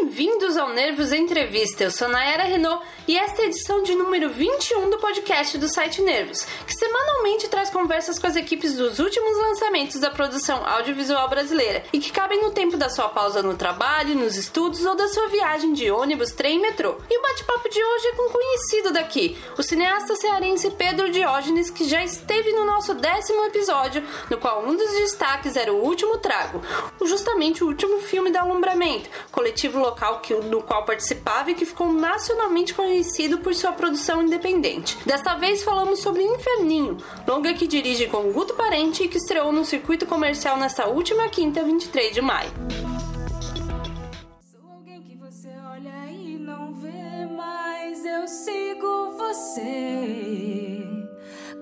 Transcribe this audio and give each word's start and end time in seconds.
bem-vindos 0.00 0.56
ao 0.56 0.68
Nervos 0.68 1.12
Entrevista. 1.12 1.82
Eu 1.82 1.90
sou 1.90 2.08
Nayara 2.08 2.44
Renault 2.44 2.86
e 3.08 3.18
esta 3.18 3.42
é 3.42 3.44
a 3.46 3.48
edição 3.48 3.82
de 3.82 3.96
número 3.96 4.30
21 4.30 4.90
do 4.90 4.98
podcast 4.98 5.58
do 5.58 5.68
site 5.68 6.00
Nervos, 6.02 6.46
que 6.64 6.72
semanalmente 6.72 7.48
traz 7.48 7.68
conversas 7.68 8.16
com 8.16 8.28
as 8.28 8.36
equipes 8.36 8.76
dos 8.76 9.00
últimos 9.00 9.36
lançamentos 9.36 10.00
da 10.00 10.08
produção 10.08 10.64
audiovisual 10.64 11.28
brasileira 11.28 11.82
e 11.92 11.98
que 11.98 12.12
cabem 12.12 12.40
no 12.40 12.52
tempo 12.52 12.76
da 12.76 12.88
sua 12.88 13.08
pausa 13.08 13.42
no 13.42 13.56
trabalho, 13.56 14.14
nos 14.14 14.36
estudos 14.36 14.84
ou 14.86 14.94
da 14.94 15.08
sua 15.08 15.28
viagem 15.28 15.72
de 15.72 15.90
ônibus, 15.90 16.30
trem 16.30 16.58
e 16.58 16.62
metrô. 16.62 16.94
E 17.10 17.18
o 17.18 17.22
bate-papo 17.22 17.68
de 17.68 17.82
hoje 17.82 18.06
é 18.06 18.12
com 18.12 18.28
um 18.28 18.32
conhecido 18.32 18.92
daqui, 18.92 19.36
o 19.58 19.62
cineasta 19.64 20.14
cearense 20.14 20.70
Pedro 20.70 21.10
Diógenes, 21.10 21.70
que 21.70 21.88
já 21.88 22.04
esteve 22.04 22.52
no 22.52 22.64
nosso 22.64 22.94
décimo 22.94 23.44
episódio, 23.46 24.04
no 24.30 24.38
qual 24.38 24.64
um 24.64 24.76
dos 24.76 24.92
destaques 24.92 25.56
era 25.56 25.72
o 25.72 25.82
último 25.82 26.18
trago, 26.18 26.62
justamente 27.04 27.64
o 27.64 27.66
último 27.66 27.98
filme 27.98 28.30
da 28.30 28.42
Alumbramento, 28.42 29.10
coletivo 29.32 29.87
local 29.88 30.20
que, 30.20 30.34
no 30.34 30.62
qual 30.62 30.84
participava 30.84 31.50
e 31.50 31.54
que 31.54 31.64
ficou 31.64 31.90
nacionalmente 31.92 32.74
conhecido 32.74 33.38
por 33.38 33.54
sua 33.54 33.72
produção 33.72 34.22
independente. 34.22 34.98
Desta 35.06 35.34
vez 35.36 35.62
falamos 35.62 36.00
sobre 36.00 36.22
Inferninho, 36.22 36.98
longa 37.26 37.54
que 37.54 37.66
dirige 37.66 38.06
com 38.06 38.30
Guto 38.32 38.54
Parente 38.54 39.04
e 39.04 39.08
que 39.08 39.16
estreou 39.16 39.50
no 39.50 39.64
circuito 39.64 40.04
comercial 40.06 40.58
nesta 40.58 40.86
última 40.86 41.28
quinta, 41.28 41.62
23 41.62 42.14
de 42.14 42.20
maio. 42.20 42.50
Sou 44.40 44.70
alguém 44.70 45.00
que 45.02 45.16
você 45.16 45.48
olha 45.72 46.10
e 46.10 46.38
não 46.38 46.74
vê, 46.74 47.26
mas 47.34 48.04
eu 48.04 48.28
sigo 48.28 49.12
você 49.16 50.86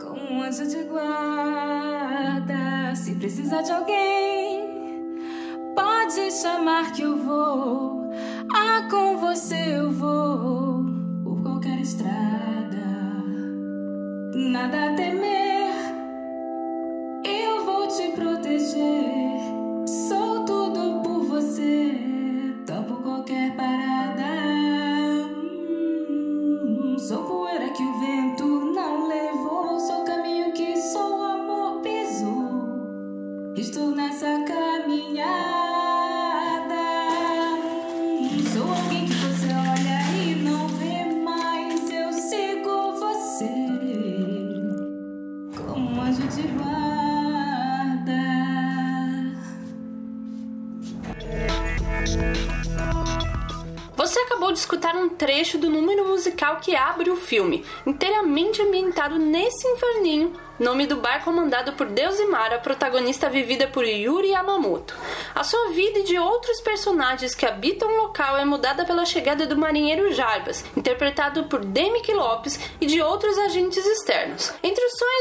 com 0.00 0.18
um 0.18 0.42
anjo 0.42 0.66
de 0.66 0.82
guarda. 0.84 2.56
Se 2.96 3.14
precisar 3.14 3.62
de 3.62 3.70
alguém 3.72 4.46
Pode 5.76 6.32
chamar 6.32 6.92
que 6.92 7.02
eu 7.02 7.18
vou, 7.18 8.05
ah, 8.56 8.88
com 8.90 9.18
você 9.18 9.76
eu 9.76 9.90
vou, 9.90 10.84
por 11.22 11.42
qualquer 11.42 11.78
estrada. 11.80 12.86
Nada 14.34 14.92
a 14.92 14.94
temer, 14.94 15.74
eu 17.24 17.64
vou 17.66 17.86
te 17.88 18.08
proteger. 18.12 19.36
Sou 19.86 20.44
tudo 20.44 21.02
por 21.02 21.24
você, 21.24 21.94
topo 22.66 23.02
qualquer 23.02 23.54
parada. 23.56 23.95
Trecho 55.16 55.58
do 55.58 55.70
número 55.70 56.06
musical 56.06 56.56
que 56.56 56.76
abre 56.76 57.10
o 57.10 57.16
filme, 57.16 57.64
inteiramente 57.86 58.62
ambientado 58.62 59.18
nesse 59.18 59.66
inferninho, 59.66 60.32
nome 60.58 60.86
do 60.86 60.96
bar 60.96 61.22
comandado 61.24 61.72
por 61.74 61.86
Deus 61.86 62.18
e 62.18 62.26
Mara, 62.26 62.58
protagonista 62.58 63.28
vivida 63.28 63.66
por 63.66 63.84
Yuri 63.84 64.28
Yamamoto. 64.28 64.94
A 65.34 65.42
sua 65.42 65.70
vida 65.70 65.98
e 65.98 66.04
de 66.04 66.18
outros 66.18 66.60
personagens 66.60 67.34
que 67.34 67.46
habitam 67.46 67.88
o 67.88 67.96
local 68.02 68.36
é 68.36 68.44
mudada 68.44 68.84
pela 68.84 69.04
chegada 69.04 69.46
do 69.46 69.56
marinheiro 69.56 70.12
Jarbas, 70.12 70.64
interpretado 70.76 71.44
por 71.44 71.64
Demick 71.64 72.12
Lopes, 72.12 72.58
e 72.80 72.86
de 72.86 73.00
outros 73.00 73.36
agentes 73.38 73.84
externos. 73.84 74.52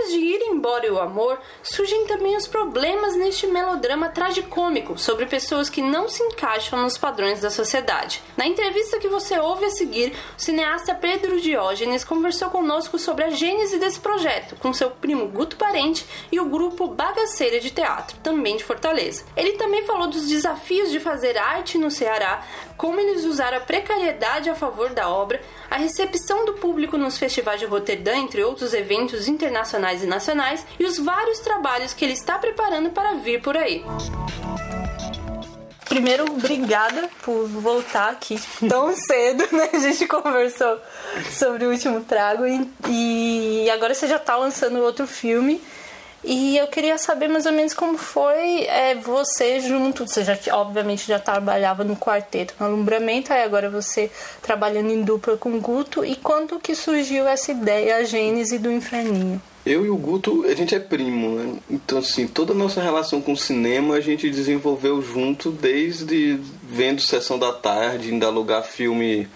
Sonhos 0.06 0.12
de 0.12 0.18
ir 0.18 0.42
embora 0.50 0.94
o 0.94 1.00
amor, 1.00 1.40
surgem 1.64 2.06
também 2.06 2.36
os 2.36 2.48
problemas 2.48 3.16
neste 3.16 3.48
melodrama 3.48 4.10
tragicômico 4.10 4.98
sobre 4.98 5.26
pessoas 5.26 5.70
que 5.70 5.82
não 5.82 6.08
se 6.08 6.22
encaixam 6.24 6.82
nos 6.82 6.98
padrões 6.98 7.42
da 7.42 7.50
sociedade. 7.50 8.22
Na 8.38 8.46
entrevista 8.46 9.00
que 9.00 9.08
você 9.08 9.38
ouve 9.38 9.66
a 9.66 9.70
seguir, 9.70 10.14
o 10.38 10.42
cineasta 10.42 10.94
Pedro 10.94 11.40
Diógenes 11.40 12.04
conversou 12.04 12.50
conosco 12.50 13.00
sobre 13.00 13.24
a 13.26 13.30
gênese 13.30 13.78
desse 13.78 14.00
projeto, 14.00 14.56
com 14.58 14.74
seu 14.74 14.92
primo 14.92 15.28
Guto 15.28 15.56
Parente 15.56 16.06
e 16.32 16.40
o 16.40 16.46
grupo 16.46 16.88
Bagaceira 16.88 17.60
de 17.60 17.72
Teatro, 17.72 18.18
também 18.20 18.58
de 18.58 18.64
Fortaleza. 18.64 19.26
Ele 19.36 19.54
também 19.54 19.86
falou 19.86 20.08
dos 20.08 20.28
desafios 20.28 20.92
de 20.92 21.00
fazer 21.00 21.38
arte 21.38 21.78
no 21.78 21.92
Ceará, 21.92 22.44
como 22.78 23.00
eles 23.00 23.26
usaram 23.26 23.58
a 23.58 23.62
precariedade 23.62 24.50
a 24.50 24.56
favor 24.56 24.90
da 24.90 25.10
obra, 25.10 25.42
a 25.70 25.78
recepção 25.78 26.46
do 26.46 26.54
público 26.54 26.98
nos 26.98 27.18
festivais 27.18 27.60
de 27.60 27.66
Roterdã, 27.66 28.16
entre 28.16 28.44
outros 28.44 28.74
eventos 28.74 29.28
internacionais 29.28 29.95
e 30.04 30.08
nacionais, 30.08 30.66
e 30.80 30.86
os 30.86 30.98
vários 30.98 31.40
trabalhos 31.40 31.94
que 31.94 32.06
ele 32.06 32.14
está 32.14 32.38
preparando 32.38 32.90
para 32.90 33.16
vir 33.16 33.42
por 33.42 33.56
aí. 33.56 33.84
Primeiro, 35.96 36.26
obrigada 36.26 37.10
por 37.24 37.48
voltar 37.48 38.10
aqui 38.10 38.38
tão 38.68 38.94
cedo, 38.98 39.48
né? 39.56 39.70
A 39.72 39.80
gente 39.80 40.06
conversou 40.08 40.78
sobre 41.32 41.66
o 41.66 41.72
último 41.72 42.02
trago 42.02 42.44
e, 42.90 43.70
agora 43.70 43.94
você 43.94 44.08
já 44.08 44.18
está 44.18 44.36
lançando 44.36 44.82
outro 44.82 45.08
filme. 45.08 45.62
E 46.22 46.58
eu 46.58 46.68
queria 46.68 46.98
saber 46.98 47.28
mais 47.28 47.46
ou 47.46 47.52
menos 47.54 47.74
como 47.74 47.98
foi 47.98 48.64
é, 48.64 48.96
você 48.96 49.60
junto. 49.60 50.08
Você 50.08 50.24
já, 50.24 50.36
obviamente, 50.54 51.08
já 51.08 51.20
trabalhava 51.20 51.84
no 51.84 51.96
quarteto, 51.96 52.56
no 52.60 52.66
alumbramento, 52.66 53.32
aí 53.32 53.44
agora 53.44 53.70
você 53.70 54.12
trabalhando 54.42 54.90
em 54.90 55.04
dupla 55.04 55.38
com 55.38 55.56
o 55.56 55.62
Guto. 55.62 56.04
E 56.04 56.16
quando 56.16 56.60
que 56.60 56.76
surgiu 56.76 57.28
essa 57.28 57.52
ideia, 57.52 57.98
a 57.98 58.04
gênese 58.04 58.58
do 58.58 58.72
Inferninho? 58.72 59.42
Eu 59.66 59.84
e 59.84 59.90
o 59.90 59.98
Guto, 59.98 60.46
a 60.46 60.54
gente 60.54 60.76
é 60.76 60.80
primo, 60.80 61.30
né? 61.30 61.60
Então, 61.68 61.98
assim, 61.98 62.28
toda 62.28 62.54
a 62.54 62.56
nossa 62.56 62.80
relação 62.82 63.20
com 63.20 63.34
o 63.34 63.38
cinema 63.38 63.96
a 63.96 64.00
gente 64.00 64.30
desenvolveu 64.30 65.02
junto 65.02 65.50
desde 65.52 66.40
vendo 66.62 67.02
Sessão 67.02 67.40
da 67.40 67.52
Tarde, 67.52 68.14
indo 68.14 68.26
alugar 68.28 68.64
filme 68.64 69.28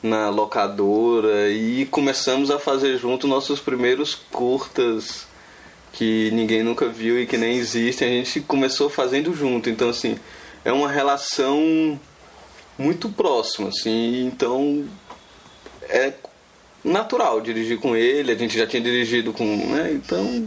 na 0.00 0.28
locadora 0.28 1.50
e 1.50 1.84
começamos 1.86 2.48
a 2.50 2.60
fazer 2.60 2.96
junto 2.96 3.26
nossos 3.26 3.58
primeiros 3.58 4.14
curtas 4.14 5.26
que 5.92 6.30
ninguém 6.32 6.62
nunca 6.62 6.88
viu 6.88 7.20
e 7.20 7.26
que 7.26 7.36
nem 7.36 7.56
existem. 7.56 8.08
A 8.08 8.24
gente 8.24 8.40
começou 8.40 8.88
fazendo 8.88 9.34
junto, 9.34 9.68
então, 9.68 9.88
assim, 9.88 10.16
é 10.64 10.72
uma 10.72 10.90
relação 10.90 11.98
muito 12.78 13.08
próxima, 13.08 13.68
assim, 13.68 14.26
então 14.26 14.84
é 15.82 16.12
natural 16.84 17.40
dirigir 17.40 17.78
com 17.78 17.96
ele, 17.96 18.32
a 18.32 18.34
gente 18.34 18.56
já 18.56 18.66
tinha 18.66 18.82
dirigido 18.82 19.32
com. 19.32 19.44
Né? 19.44 19.92
Então, 19.92 20.46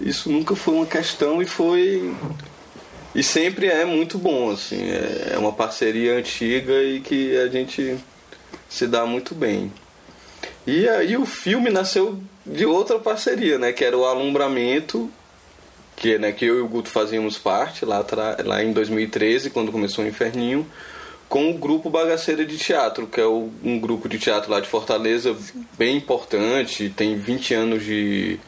isso 0.00 0.30
nunca 0.30 0.54
foi 0.54 0.74
uma 0.74 0.86
questão 0.86 1.40
e 1.40 1.46
foi. 1.46 2.12
E 3.14 3.22
sempre 3.22 3.66
é 3.66 3.84
muito 3.84 4.18
bom, 4.18 4.50
assim. 4.50 4.80
É 5.30 5.36
uma 5.38 5.52
parceria 5.52 6.16
antiga 6.16 6.82
e 6.82 7.00
que 7.00 7.36
a 7.36 7.48
gente 7.48 7.96
se 8.68 8.86
dá 8.86 9.06
muito 9.06 9.34
bem. 9.34 9.72
E 10.66 10.88
aí 10.88 11.16
o 11.16 11.24
filme 11.24 11.70
nasceu 11.70 12.20
de 12.44 12.66
outra 12.66 12.98
parceria, 12.98 13.58
né? 13.58 13.72
Que 13.72 13.84
era 13.84 13.96
o 13.96 14.04
Alumbramento, 14.04 15.10
que, 15.96 16.18
né, 16.18 16.30
que 16.30 16.44
eu 16.44 16.58
e 16.58 16.60
o 16.60 16.68
Guto 16.68 16.88
fazíamos 16.88 17.38
parte 17.38 17.84
lá, 17.84 18.04
lá 18.44 18.62
em 18.62 18.72
2013, 18.72 19.50
quando 19.50 19.72
começou 19.72 20.04
o 20.04 20.08
Inferninho 20.08 20.66
com 21.28 21.50
o 21.50 21.54
grupo 21.54 21.90
Bagaceira 21.90 22.44
de 22.44 22.56
Teatro, 22.56 23.06
que 23.06 23.20
é 23.20 23.26
um 23.26 23.78
grupo 23.78 24.08
de 24.08 24.18
teatro 24.18 24.50
lá 24.50 24.60
de 24.60 24.68
Fortaleza 24.68 25.36
bem 25.76 25.96
importante, 25.96 26.92
tem 26.96 27.16
20 27.16 27.54
anos 27.54 27.84
de, 27.84 28.40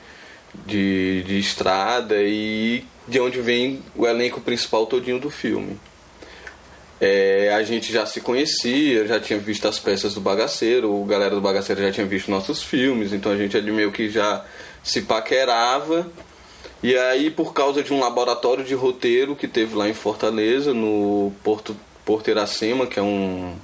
de, 0.66 1.22
de 1.24 1.38
estrada 1.38 2.16
e 2.22 2.84
de 3.06 3.20
onde 3.20 3.40
vem 3.40 3.82
o 3.94 4.06
elenco 4.06 4.40
principal 4.40 4.86
todinho 4.86 5.18
do 5.18 5.30
filme. 5.30 5.78
É, 6.98 7.52
a 7.54 7.62
gente 7.62 7.92
já 7.92 8.06
se 8.06 8.20
conhecia, 8.20 9.06
já 9.06 9.18
tinha 9.18 9.38
visto 9.38 9.66
as 9.66 9.78
peças 9.78 10.14
do 10.14 10.20
Bagaceiro, 10.20 10.94
o 10.94 11.04
galera 11.04 11.34
do 11.34 11.40
Bagaceiro 11.40 11.82
já 11.82 11.90
tinha 11.90 12.06
visto 12.06 12.30
nossos 12.30 12.62
filmes, 12.62 13.12
então 13.12 13.32
a 13.32 13.36
gente 13.36 13.56
ali 13.56 13.72
meio 13.72 13.92
que 13.92 14.08
já 14.08 14.44
se 14.82 15.02
paquerava. 15.02 16.10
E 16.82 16.96
aí, 16.96 17.30
por 17.30 17.52
causa 17.52 17.82
de 17.82 17.92
um 17.92 18.00
laboratório 18.00 18.64
de 18.64 18.74
roteiro 18.74 19.36
que 19.36 19.46
teve 19.46 19.74
lá 19.74 19.86
em 19.88 19.92
Fortaleza, 19.92 20.72
no 20.72 21.32
Porto 21.42 21.76
Porto 22.10 22.28
Iracema, 22.28 22.88
que 22.88 22.98
é 22.98 23.02
um, 23.02 23.54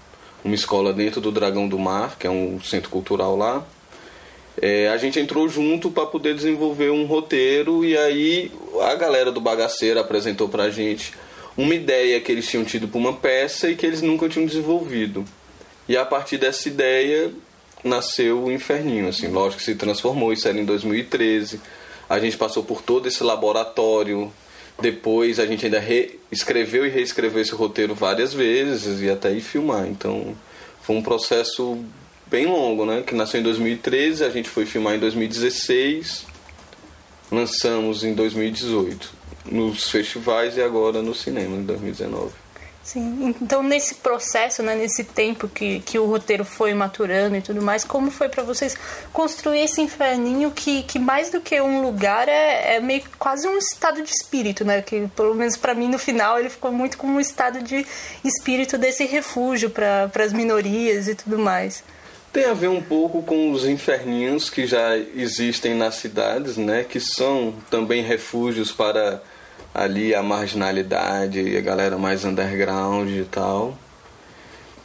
uma 0.45 0.55
escola 0.55 0.93
dentro 0.93 1.21
do 1.21 1.33
Dragão 1.33 1.67
do 1.67 1.77
Mar, 1.77 2.17
que 2.17 2.29
é 2.29 2.31
um 2.31 2.61
centro 2.61 2.91
cultural 2.91 3.37
lá. 3.37 3.67
É, 4.63 4.89
a 4.89 4.97
gente 4.97 5.19
entrou 5.19 5.49
junto 5.49 5.91
para 5.91 6.07
poder 6.07 6.33
desenvolver 6.33 6.91
um 6.91 7.07
roteiro 7.07 7.85
e 7.85 7.99
aí 7.99 8.53
a 8.83 8.95
galera 8.95 9.33
do 9.33 9.41
Bagaceiro 9.41 9.99
apresentou 9.99 10.49
para 10.49 10.63
a 10.63 10.71
gente 10.71 11.13
uma 11.57 11.75
ideia 11.75 12.21
que 12.21 12.31
eles 12.31 12.49
tinham 12.49 12.65
tido 12.65 12.87
para 12.87 12.99
uma 12.99 13.15
peça 13.15 13.69
e 13.69 13.75
que 13.75 13.85
eles 13.85 14.01
nunca 14.01 14.29
tinham 14.29 14.47
desenvolvido. 14.47 15.25
E 15.89 15.97
a 15.97 16.05
partir 16.05 16.39
dessa 16.39 16.69
ideia 16.69 17.33
nasceu 17.83 18.45
o 18.45 18.53
Inferninho, 18.53 19.09
assim, 19.09 19.27
lógico 19.27 19.59
que 19.59 19.65
se 19.65 19.75
transformou, 19.75 20.33
isso 20.33 20.47
era 20.47 20.57
em 20.57 20.65
2013. 20.65 21.61
A 22.09 22.21
gente 22.21 22.37
passou 22.37 22.63
por 22.63 22.81
todo 22.81 23.09
esse 23.09 23.25
laboratório 23.25 24.33
depois 24.81 25.41
a 25.41 25.47
gente 25.47 25.65
ainda 25.65 25.83
escreveu 26.31 26.87
e 26.87 26.91
reescreveu 26.91 27.41
esse 27.41 27.55
roteiro 27.55 27.95
várias 27.95 28.35
vezes 28.35 29.01
e 29.01 29.11
até 29.11 29.33
ir 29.33 29.41
filmar. 29.41 29.87
Então 29.87 30.37
foi 30.83 30.97
um 30.97 31.03
processo 31.03 31.83
bem 32.27 32.47
longo, 32.47 32.85
né? 32.85 33.03
Que 33.03 33.15
nasceu 33.15 33.41
em 33.41 33.43
2013, 33.43 34.25
a 34.25 34.31
gente 34.31 34.49
foi 34.49 34.67
filmar 34.67 34.95
em 34.95 34.99
2016, 34.99 36.27
lançamos 37.31 38.05
em 38.05 38.15
2018 38.15 39.15
nos 39.47 39.89
festivais 39.89 40.57
e 40.57 40.63
agora 40.63 41.03
no 41.03 41.15
cinema 41.15 41.57
em 41.57 41.63
2019. 41.63 42.46
Sim, 42.87 43.35
então 43.43 43.65
nesse 43.65 43.97
processo, 43.97 44.63
né, 44.63 44.77
nesse 44.77 45.03
tempo 45.03 45.49
que, 45.49 45.81
que 45.81 45.99
o 45.99 46.07
roteiro 46.07 46.45
foi 46.45 46.73
maturando 46.73 47.35
e 47.35 47.43
tudo 47.43 47.61
mais, 47.61 47.83
como 47.83 48.13
foi 48.13 48.29
para 48.29 48.45
vocês 48.45 48.77
construir 49.13 49.63
esse 49.63 49.81
inferninho 49.81 50.53
que, 50.53 50.85
que 50.85 50.97
mais 50.97 51.29
do 51.29 51.41
que 51.41 51.61
um 51.61 51.83
lugar 51.83 52.29
é, 52.29 52.77
é 52.77 52.81
meio 52.81 53.03
quase 53.19 53.49
um 53.49 53.59
estado 53.59 54.01
de 54.05 54.11
espírito, 54.11 54.65
né? 54.65 54.83
Que 54.83 55.09
pelo 55.17 55.35
menos 55.35 55.57
para 55.57 55.75
mim 55.75 55.89
no 55.89 55.99
final 55.99 56.39
ele 56.39 56.49
ficou 56.49 56.71
muito 56.71 56.97
como 56.97 57.15
um 57.15 57.21
estado 57.21 57.61
de 57.61 57.85
espírito 58.23 58.79
desse 58.79 59.05
refúgio 59.05 59.69
para 59.69 60.09
as 60.25 60.33
minorias 60.33 61.09
e 61.09 61.17
tudo 61.17 61.41
mais. 61.41 61.83
Tem 62.33 62.45
a 62.45 62.55
ver 62.55 62.69
um 62.69 62.81
pouco 62.81 63.21
com 63.21 63.51
os 63.51 63.67
inferninhos 63.67 64.49
que 64.49 64.65
já 64.65 64.97
existem 64.97 65.75
nas 65.75 65.97
cidades, 65.97 66.57
né? 66.57 66.85
Que 66.85 67.01
são 67.01 67.53
também 67.69 68.05
refúgios 68.05 68.71
para 68.71 69.21
ali 69.77 70.15
a 70.15 70.23
marginalidade 70.23 71.57
a 71.57 71.61
galera 71.61 71.99
mais 71.99 72.25
underground 72.25 73.11
e 73.11 73.25
tal. 73.25 73.77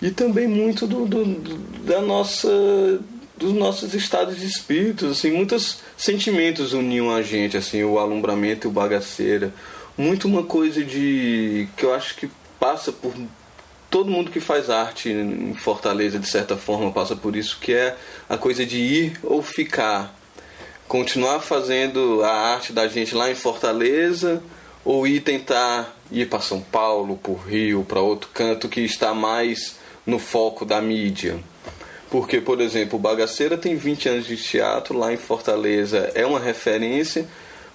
E 0.02 0.12
também 0.12 0.48
muito 0.48 0.86
do, 0.86 1.06
do, 1.06 1.26
da 1.86 2.02
nossa 2.02 2.50
dos 3.38 3.54
nossos 3.54 3.96
estados 3.96 4.38
de 4.38 4.46
espírito, 4.46 5.08
assim, 5.08 5.32
muitos 5.32 5.80
sentimentos 5.98 6.74
uniam 6.74 7.10
a 7.10 7.24
gente, 7.24 7.58
assim, 7.58 7.84
o 7.84 7.98
alumbramento 7.98 8.68
e 8.68 8.70
o 8.70 8.72
bagaceira. 8.72 9.52
Muito 9.98 10.28
uma 10.28 10.44
coisa 10.44 10.84
de 10.84 11.68
que 11.76 11.84
eu 11.84 11.92
acho 11.92 12.16
que 12.16 12.30
passa 12.60 12.92
por 12.92 13.12
todo 13.90 14.12
mundo 14.12 14.30
que 14.30 14.40
faz 14.40 14.70
arte 14.70 15.10
em 15.10 15.56
Fortaleza 15.56 16.20
de 16.20 16.28
certa 16.28 16.56
forma 16.56 16.92
passa 16.92 17.16
por 17.16 17.36
isso, 17.36 17.58
que 17.60 17.74
é 17.74 17.96
a 18.30 18.38
coisa 18.38 18.64
de 18.64 18.78
ir 18.78 19.20
ou 19.24 19.42
ficar. 19.42 20.16
Continuar 20.88 21.40
fazendo 21.40 22.24
a 22.24 22.54
arte 22.54 22.72
da 22.72 22.88
gente 22.88 23.16
lá 23.16 23.32
em 23.32 23.36
Fortaleza, 23.36 24.42
ou 24.84 25.06
ir 25.06 25.22
tentar 25.22 25.96
ir 26.12 26.28
para 26.28 26.42
São 26.42 26.62
Paulo, 26.62 27.18
para 27.18 27.32
o 27.32 27.36
Rio, 27.36 27.86
para 27.88 28.02
outro 28.02 28.30
canto 28.34 28.68
que 28.68 28.82
está 28.82 29.14
mais 29.14 29.78
no 30.06 30.20
foco 30.20 30.66
da 30.66 30.82
mídia. 30.82 31.40
Porque, 32.10 32.42
por 32.42 32.60
exemplo, 32.60 33.00
o 33.00 33.02
Bagaceira 33.02 33.58
tem 33.58 33.76
20 33.76 34.10
anos 34.10 34.26
de 34.28 34.36
teatro 34.36 34.98
lá 34.98 35.14
em 35.14 35.18
Fortaleza, 35.18 36.12
é 36.14 36.26
uma 36.26 36.40
referência, 36.40 37.26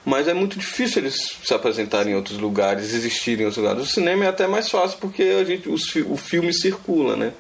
mas 0.05 0.29
é 0.29 0.35
muito 0.35 0.59
difícil 0.59 1.03
eles 1.03 1.39
se 1.43 1.55
apresentarem 1.55 2.13
em 2.13 2.17
outros 2.17 2.39
lugares, 2.39 2.93
existirem 2.93 3.43
em 3.43 3.47
outros 3.47 3.65
lugares. 3.65 3.83
O 3.83 3.93
cinema 3.93 4.27
é 4.27 4.29
até 4.29 4.47
mais 4.47 4.69
fácil 4.69 4.99
porque 5.01 5.23
a 5.23 5.43
gente, 5.43 5.69
os, 5.69 5.95
o 5.97 6.17
filme 6.17 6.53
circula, 6.53 7.17
né? 7.17 7.33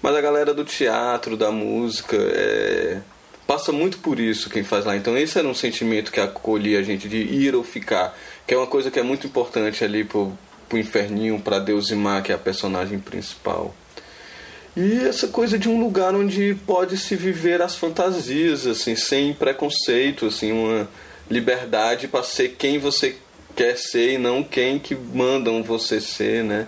Mas 0.00 0.14
a 0.14 0.20
galera 0.20 0.54
do 0.54 0.64
teatro, 0.64 1.36
da 1.36 1.50
música, 1.50 2.16
é, 2.16 3.00
passa 3.46 3.72
muito 3.72 3.98
por 3.98 4.18
isso 4.18 4.50
quem 4.50 4.64
faz 4.64 4.84
lá. 4.84 4.96
Então 4.96 5.16
esse 5.16 5.38
era 5.38 5.48
um 5.48 5.54
sentimento 5.54 6.12
que 6.12 6.20
acolhia 6.20 6.78
a 6.78 6.82
gente 6.82 7.08
de 7.08 7.18
ir 7.18 7.54
ou 7.54 7.62
ficar 7.62 8.16
que 8.46 8.54
é 8.54 8.56
uma 8.56 8.66
coisa 8.66 8.90
que 8.90 8.98
é 8.98 9.02
muito 9.02 9.26
importante 9.26 9.84
ali 9.84 10.04
pro, 10.04 10.36
pro 10.68 10.78
Inferninho, 10.78 11.40
pra 11.40 11.58
Deusimar, 11.58 12.22
que 12.22 12.32
é 12.32 12.34
a 12.34 12.38
personagem 12.38 12.98
principal. 12.98 13.74
E 14.76 14.98
essa 14.98 15.28
coisa 15.28 15.58
de 15.58 15.68
um 15.68 15.80
lugar 15.80 16.14
onde 16.14 16.56
pode 16.66 16.98
se 16.98 17.14
viver 17.14 17.62
as 17.62 17.76
fantasias, 17.76 18.66
assim, 18.66 18.96
sem 18.96 19.32
preconceito, 19.32 20.26
assim, 20.26 20.52
uma 20.52 20.88
liberdade 21.30 22.08
para 22.08 22.22
ser 22.22 22.56
quem 22.58 22.78
você 22.78 23.16
quer 23.54 23.78
ser 23.78 24.14
e 24.14 24.18
não 24.18 24.42
quem 24.42 24.78
que 24.78 24.94
mandam 24.94 25.62
você 25.62 26.00
ser, 26.00 26.42
né? 26.42 26.66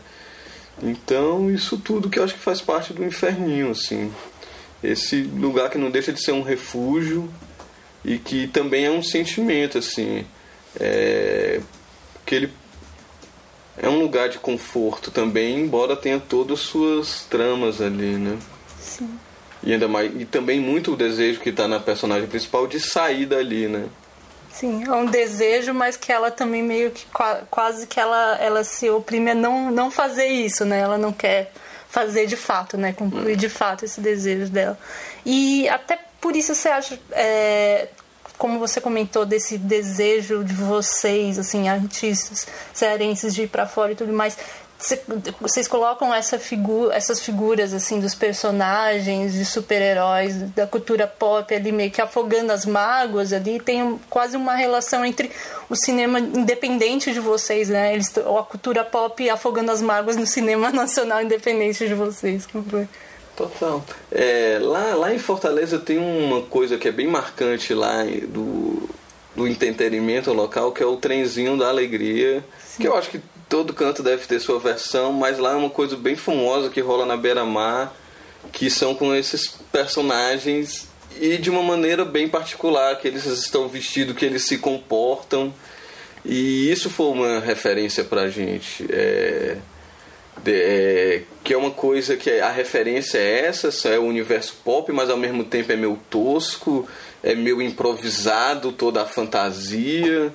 Então, 0.81 1.51
isso 1.51 1.79
tudo 1.79 2.09
que 2.09 2.19
eu 2.19 2.25
acho 2.25 2.35
que 2.35 2.41
faz 2.41 2.61
parte 2.61 2.93
do 2.93 3.05
inferninho, 3.05 3.71
assim. 3.71 4.13
Esse 4.91 5.23
lugar 5.23 5.71
que 5.71 5.79
não 5.79 5.91
deixa 5.91 6.13
de 6.13 6.23
ser 6.23 6.33
um 6.33 6.43
refúgio 6.43 7.33
e 8.05 8.19
que 8.19 8.47
também 8.47 8.85
é 8.85 8.91
um 8.91 9.03
sentimento, 9.03 9.79
assim. 9.79 10.25
É, 10.79 11.61
que 12.25 12.35
ele 12.35 12.53
é 13.79 13.89
um 13.89 13.99
lugar 14.01 14.29
de 14.29 14.39
conforto 14.39 15.11
também, 15.11 15.61
embora 15.61 15.97
tenha 15.97 16.19
todas 16.19 16.61
as 16.61 16.65
suas 16.65 17.25
tramas 17.29 17.81
ali, 17.81 18.17
né? 18.17 18.39
Sim. 18.81 19.19
E 19.63 19.73
ainda 19.73 19.89
mais 19.89 20.13
e 20.21 20.25
também 20.25 20.61
muito 20.61 20.93
o 20.93 20.97
desejo 20.97 21.41
que 21.41 21.51
está 21.51 21.67
na 21.67 21.81
personagem 21.81 22.29
principal 22.29 22.67
de 22.67 22.81
sair 22.81 23.27
dali, 23.27 23.67
né? 23.67 23.87
Sim, 24.53 24.85
é 24.85 24.93
um 24.93 25.05
desejo, 25.05 25.75
mas 25.75 25.97
que 25.99 26.11
ela 26.11 26.31
também 26.31 26.63
meio 26.63 26.91
que 26.91 27.05
quase 27.51 27.87
que 27.87 28.01
ela, 28.01 28.39
ela 28.41 28.65
se 28.65 28.89
oprime 28.89 29.33
a 29.33 29.35
não, 29.35 29.71
não 29.71 29.91
fazer 29.91 30.27
isso, 30.29 30.65
né? 30.65 30.81
Ela 30.81 30.97
não 30.97 31.13
quer 31.13 31.53
fazer 31.89 32.27
de 32.27 32.37
fato, 32.37 32.77
né? 32.77 32.93
Concluir 32.93 33.37
de 33.37 33.49
fato 33.49 33.85
esse 33.85 34.01
desejo 34.01 34.51
dela. 34.51 34.79
E 35.25 35.69
até 35.69 35.99
por 36.21 36.35
isso 36.35 36.55
você 36.55 36.69
acha 36.69 36.99
é, 37.13 37.89
como 38.39 38.59
você 38.59 38.81
comentou 38.81 39.25
desse 39.25 39.57
desejo 39.59 40.45
de 40.45 40.53
vocês, 40.53 41.39
assim, 41.39 41.69
artistas 41.69 42.47
cearenses 42.73 43.35
de 43.35 43.43
ir 43.43 43.49
para 43.49 43.67
fora 43.67 43.93
e 43.93 43.95
tudo 43.95 44.13
mais, 44.13 44.37
vocês 45.41 45.67
colocam 45.67 46.15
essa 46.15 46.39
figura, 46.39 46.95
essas 46.95 47.21
figuras 47.21 47.73
assim 47.73 47.99
dos 47.99 48.15
personagens 48.15 49.33
de 49.33 49.45
super-heróis 49.45 50.37
da 50.53 50.67
cultura 50.67 51.07
pop 51.07 51.55
ali 51.55 51.73
meio 51.73 51.91
que 51.91 52.01
afogando 52.01 52.53
as 52.53 52.67
mágoas 52.67 53.33
ali 53.33 53.59
tem 53.59 53.99
quase 54.11 54.37
uma 54.37 54.55
relação 54.55 55.05
entre 55.05 55.31
o 55.71 55.75
cinema 55.75 56.21
independente 56.21 57.13
de 57.13 57.21
vocês 57.21 57.71
né 57.71 57.95
eles 57.95 58.13
ou 58.19 58.39
a 58.39 58.45
cultura 58.45 58.85
pop 58.85 59.29
afogando 59.31 59.71
as 59.71 59.81
mágoas 59.81 60.17
no 60.17 60.27
cinema 60.27 60.71
nacional 60.73 61.23
independente 61.23 61.89
de 61.89 61.95
vocês 61.95 62.45
como 62.47 62.65
foi 62.65 62.87
Total. 63.37 63.85
É, 64.11 64.59
lá, 64.63 64.95
lá 64.95 65.15
em 65.15 65.19
Fortaleza 65.19 65.79
tem 65.79 65.99
uma 65.99 66.41
coisa 66.41 66.79
que 66.79 66.89
é 66.89 66.91
bem 66.91 67.07
marcante 67.07 67.75
lá 67.75 68.03
do, 68.29 68.89
do 69.37 69.47
entretenimento 69.47 70.33
local, 70.33 70.73
que 70.73 70.83
é 70.83 70.87
o 70.87 70.97
trenzinho 70.97 71.55
da 71.55 71.69
alegria. 71.69 72.43
Sim. 72.65 72.81
Que 72.81 72.89
eu 72.89 72.97
acho 72.97 73.11
que 73.11 73.21
todo 73.49 73.73
canto 73.73 74.03
deve 74.03 74.27
ter 74.27 74.41
sua 74.41 74.59
versão, 74.59 75.13
mas 75.13 75.39
lá 75.39 75.53
é 75.53 75.57
uma 75.57 75.71
coisa 75.71 75.97
bem 75.97 76.17
famosa 76.17 76.71
que 76.71 76.81
rola 76.81 77.07
na 77.07 77.17
beira-mar, 77.17 77.95
que 78.53 78.71
são 78.71 78.95
com 78.95 79.15
esses 79.15 79.49
personagens 79.73 80.89
e 81.21 81.39
de 81.39 81.51
uma 81.51 81.63
maneira 81.63 82.05
bem 82.05 82.29
particular, 82.29 82.97
que 82.97 83.09
eles 83.09 83.25
estão 83.25 83.69
vestidos, 83.69 84.17
que 84.17 84.25
eles 84.25 84.45
se 84.45 84.59
comportam. 84.59 85.53
E 86.25 86.71
isso 86.71 86.91
foi 86.91 87.07
uma 87.07 87.41
referência 87.41 88.05
pra 88.05 88.29
gente. 88.29 88.87
É 88.91 89.57
é, 90.45 91.23
que 91.43 91.55
é 91.55 91.57
uma 91.57 91.71
coisa 91.71 92.17
que 92.17 92.31
a 92.41 92.51
referência 92.51 93.19
é 93.19 93.47
essa, 93.47 93.89
é 93.89 93.99
o 93.99 94.05
universo 94.05 94.57
pop, 94.65 94.91
mas 94.93 95.09
ao 95.09 95.17
mesmo 95.17 95.45
tempo 95.45 95.73
é 95.73 95.77
meio 95.77 95.99
tosco, 96.11 96.87
é 97.23 97.35
meio 97.35 97.63
improvisado 97.63 98.73
toda 98.73 99.03
a 99.03 99.07
fantasia 99.07 100.33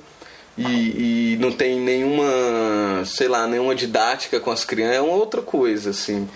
e, 0.61 1.33
e 1.33 1.37
não 1.39 1.51
tem 1.51 1.79
nenhuma, 1.79 3.03
sei 3.05 3.27
lá, 3.27 3.47
nenhuma 3.47 3.75
didática 3.75 4.39
com 4.39 4.51
as 4.51 4.65
crianças, 4.65 4.97
é 4.97 5.01
uma 5.01 5.15
outra 5.15 5.41
coisa 5.41 5.91
assim. 5.91 6.27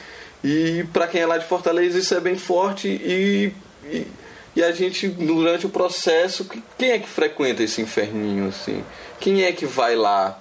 E 0.43 0.85
para 0.93 1.07
quem 1.07 1.21
é 1.21 1.25
lá 1.25 1.37
de 1.37 1.45
Fortaleza 1.45 1.97
isso 1.97 2.13
é 2.13 2.19
bem 2.19 2.37
forte 2.37 2.87
e, 2.87 3.51
e, 3.85 4.07
e 4.55 4.63
a 4.63 4.71
gente 4.71 5.07
durante 5.07 5.65
o 5.65 5.69
processo, 5.69 6.47
quem 6.77 6.91
é 6.91 6.99
que 6.99 7.09
frequenta 7.09 7.63
esse 7.63 7.81
inferninho 7.81 8.49
assim? 8.49 8.83
Quem 9.19 9.43
é 9.43 9.51
que 9.51 9.65
vai 9.65 9.95
lá? 9.95 10.39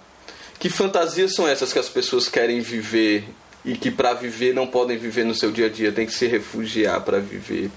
Que 0.58 0.68
fantasias 0.68 1.34
são 1.34 1.48
essas 1.48 1.72
que 1.72 1.78
as 1.78 1.88
pessoas 1.88 2.28
querem 2.28 2.60
viver 2.60 3.24
e 3.64 3.76
que 3.76 3.90
para 3.90 4.12
viver 4.12 4.54
não 4.54 4.66
podem 4.66 4.98
viver 4.98 5.24
no 5.24 5.34
seu 5.34 5.50
dia 5.50 5.66
a 5.66 5.70
dia, 5.70 5.90
tem 5.90 6.06
que 6.06 6.12
se 6.12 6.26
refugiar 6.26 7.00
para 7.00 7.18
viver? 7.18 7.70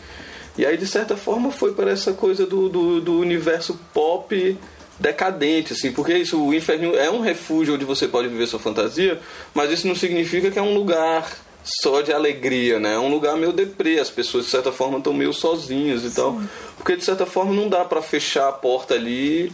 E 0.57 0.65
aí, 0.65 0.75
de 0.75 0.87
certa 0.87 1.15
forma, 1.15 1.51
foi 1.51 1.73
para 1.73 1.91
essa 1.91 2.13
coisa 2.13 2.45
do, 2.45 2.67
do, 2.67 2.99
do, 2.99 3.19
universo 3.19 3.79
pop 3.93 4.57
decadente, 4.99 5.73
assim, 5.73 5.91
porque 5.91 6.13
isso, 6.13 6.41
o 6.41 6.53
inferno 6.53 6.95
é 6.95 7.09
um 7.09 7.19
refúgio 7.19 7.75
onde 7.75 7.85
você 7.85 8.07
pode 8.07 8.27
viver 8.27 8.47
sua 8.47 8.59
fantasia, 8.59 9.19
mas 9.53 9.71
isso 9.71 9.87
não 9.87 9.95
significa 9.95 10.49
que 10.49 10.57
é 10.57 10.61
um 10.61 10.73
lugar 10.73 11.29
só 11.63 12.01
de 12.01 12.13
alegria, 12.13 12.79
né? 12.79 12.93
É 12.93 12.99
um 12.99 13.09
lugar 13.09 13.35
meio 13.35 13.51
deprê, 13.51 13.99
as 13.99 14.09
pessoas 14.09 14.45
de 14.45 14.51
certa 14.51 14.71
forma 14.71 14.97
estão 14.97 15.13
meio 15.13 15.33
sozinhas 15.33 16.03
e 16.03 16.09
Sim. 16.09 16.15
tal. 16.15 16.41
Porque 16.77 16.95
de 16.95 17.03
certa 17.03 17.25
forma 17.25 17.53
não 17.53 17.67
dá 17.67 17.83
para 17.83 18.01
fechar 18.01 18.47
a 18.47 18.53
porta 18.53 18.93
ali 18.93 19.51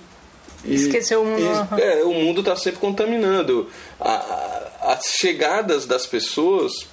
e, 0.63 0.75
Esqueceu 0.75 1.21
o 1.21 1.25
mundo. 1.25 1.67
E, 1.77 1.81
é, 1.81 2.03
o 2.03 2.13
mundo 2.13 2.39
está 2.39 2.55
sempre 2.55 2.79
contaminando. 2.79 3.67
A, 3.99 4.93
as 4.93 5.05
chegadas 5.17 5.85
das 5.85 6.05
pessoas 6.05 6.87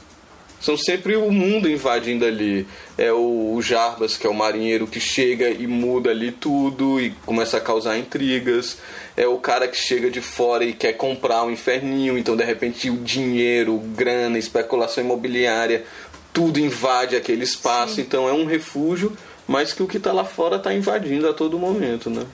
são 0.60 0.76
sempre 0.76 1.16
o 1.16 1.30
mundo 1.30 1.68
invadindo 1.68 2.24
ali. 2.24 2.66
É 2.98 3.10
o, 3.10 3.58
Jarbas, 3.62 4.16
que 4.16 4.26
é 4.26 4.30
o 4.30 4.34
marinheiro 4.34 4.86
que 4.86 5.00
chega 5.00 5.48
e 5.48 5.66
muda 5.66 6.10
ali 6.10 6.30
tudo 6.30 7.00
e 7.00 7.10
começa 7.24 7.56
a 7.56 7.60
causar 7.60 7.98
intrigas. 7.98 8.78
É 9.16 9.26
o 9.26 9.38
cara 9.38 9.66
que 9.66 9.76
chega 9.76 10.10
de 10.10 10.20
fora 10.20 10.64
e 10.64 10.74
quer 10.74 10.92
comprar 10.92 11.44
um 11.44 11.50
inferninho, 11.50 12.18
então 12.18 12.36
de 12.36 12.44
repente 12.44 12.90
o 12.90 12.98
dinheiro, 12.98 13.78
grana, 13.78 14.38
especulação 14.38 15.02
imobiliária, 15.02 15.84
tudo 16.32 16.60
invade 16.60 17.16
aquele 17.16 17.44
espaço. 17.44 17.94
Sim. 17.94 18.02
Então 18.02 18.28
é 18.28 18.32
um 18.32 18.44
refúgio, 18.44 19.16
mas 19.48 19.72
que 19.72 19.82
o 19.82 19.86
que 19.86 19.96
está 19.96 20.12
lá 20.12 20.24
fora 20.24 20.56
está 20.56 20.74
invadindo 20.74 21.26
a 21.26 21.32
todo 21.32 21.58
momento, 21.58 22.10
né? 22.10 22.24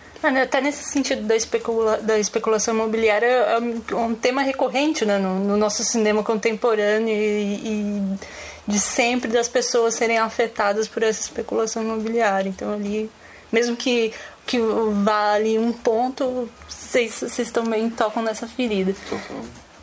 Até 0.42 0.60
nesse 0.60 0.84
sentido 0.84 1.22
da, 1.22 1.36
especula 1.36 1.98
da 1.98 2.18
especulação 2.18 2.74
imobiliária 2.74 3.26
é 3.26 3.94
um 3.94 4.14
tema 4.14 4.42
recorrente 4.42 5.04
né, 5.04 5.18
no, 5.18 5.38
no 5.38 5.56
nosso 5.56 5.84
cinema 5.84 6.22
contemporâneo 6.22 7.14
e, 7.14 7.54
e, 7.54 8.18
de 8.66 8.80
sempre 8.80 9.30
das 9.30 9.48
pessoas 9.48 9.94
serem 9.94 10.18
afetadas 10.18 10.88
por 10.88 11.02
essa 11.02 11.20
especulação 11.20 11.82
imobiliária. 11.82 12.48
Então 12.48 12.72
ali, 12.72 13.10
mesmo 13.52 13.76
que, 13.76 14.12
que 14.44 14.58
vá 14.58 15.34
ali 15.34 15.58
um 15.58 15.72
ponto, 15.72 16.48
vocês 16.68 17.50
também 17.52 17.88
tocam 17.88 18.22
nessa 18.22 18.48
ferida. 18.48 18.94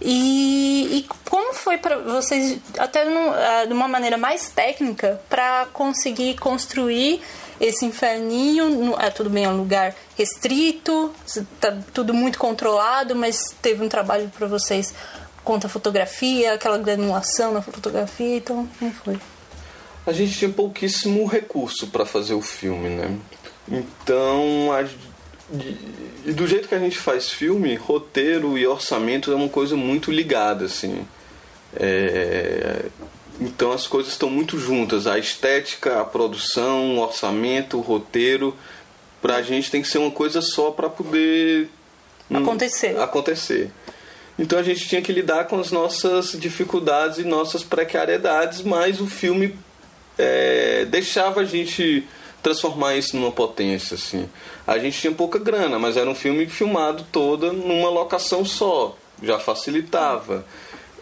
E, 0.05 0.97
e, 0.97 1.05
como 1.29 1.53
foi 1.53 1.77
para 1.77 1.97
vocês, 1.99 2.59
até 2.77 3.05
no, 3.05 3.31
de 3.67 3.73
uma 3.73 3.87
maneira 3.87 4.17
mais 4.17 4.49
técnica, 4.49 5.21
para 5.29 5.65
conseguir 5.71 6.35
construir 6.35 7.21
esse 7.59 7.85
inferninho, 7.85 8.95
é 8.99 9.09
tudo 9.09 9.29
bem, 9.29 9.45
é 9.45 9.49
um 9.49 9.55
lugar 9.55 9.95
restrito, 10.17 11.13
tá 11.61 11.77
tudo 11.93 12.13
muito 12.13 12.37
controlado, 12.37 13.15
mas 13.15 13.55
teve 13.61 13.81
um 13.81 13.87
trabalho 13.87 14.29
para 14.37 14.45
vocês 14.45 14.93
contra 15.43 15.67
a 15.67 15.71
fotografia, 15.71 16.53
aquela 16.53 16.77
granulação 16.77 17.53
na 17.53 17.61
fotografia, 17.61 18.37
então 18.37 18.67
como 18.77 18.91
foi? 18.91 19.17
A 20.05 20.11
gente 20.11 20.37
tinha 20.37 20.51
pouquíssimo 20.51 21.25
recurso 21.25 21.87
para 21.87 22.05
fazer 22.05 22.33
o 22.33 22.41
filme, 22.41 22.89
né? 22.89 23.17
Então, 23.69 24.71
a, 24.73 24.83
e 26.25 26.31
do 26.31 26.47
jeito 26.47 26.67
que 26.67 26.75
a 26.75 26.79
gente 26.79 26.97
faz 26.97 27.29
filme, 27.29 27.75
roteiro 27.75 28.57
e 28.57 28.65
orçamento 28.65 29.31
é 29.31 29.35
uma 29.35 29.49
coisa 29.49 29.75
muito 29.75 30.11
ligada, 30.11 30.65
assim. 30.65 31.05
É, 31.75 32.85
então 33.41 33.71
as 33.71 33.87
coisas 33.87 34.13
estão 34.13 34.29
muito 34.29 34.57
juntas, 34.57 35.05
a 35.05 35.17
estética, 35.17 35.99
a 35.99 36.05
produção, 36.05 36.97
o 36.97 36.99
orçamento, 36.99 37.77
o 37.77 37.81
roteiro, 37.81 38.55
pra 39.21 39.41
gente 39.41 39.69
tem 39.69 39.81
que 39.81 39.87
ser 39.87 39.97
uma 39.97 40.11
coisa 40.11 40.41
só 40.41 40.71
para 40.71 40.89
poder 40.89 41.69
acontecer. 42.33 42.97
acontecer. 42.97 43.71
Então 44.37 44.57
a 44.57 44.63
gente 44.63 44.87
tinha 44.87 45.01
que 45.01 45.11
lidar 45.11 45.45
com 45.45 45.59
as 45.59 45.71
nossas 45.71 46.31
dificuldades 46.39 47.19
e 47.19 47.23
nossas 47.23 47.63
precariedades, 47.63 48.61
mas 48.61 48.99
o 48.99 49.07
filme 49.07 49.55
é, 50.17 50.85
deixava 50.85 51.41
a 51.41 51.45
gente 51.45 52.07
transformar 52.43 52.95
isso 52.95 53.15
numa 53.15 53.31
potência 53.31 53.95
assim. 53.95 54.29
A 54.67 54.77
gente 54.77 54.99
tinha 54.99 55.13
pouca 55.13 55.39
grana, 55.39 55.79
mas 55.79 55.97
era 55.97 56.09
um 56.09 56.13
filme 56.13 56.45
filmado 56.45 57.05
toda 57.11 57.53
numa 57.53 57.89
locação 57.89 58.43
só, 58.43 58.95
já 59.23 59.39
facilitava. 59.39 60.45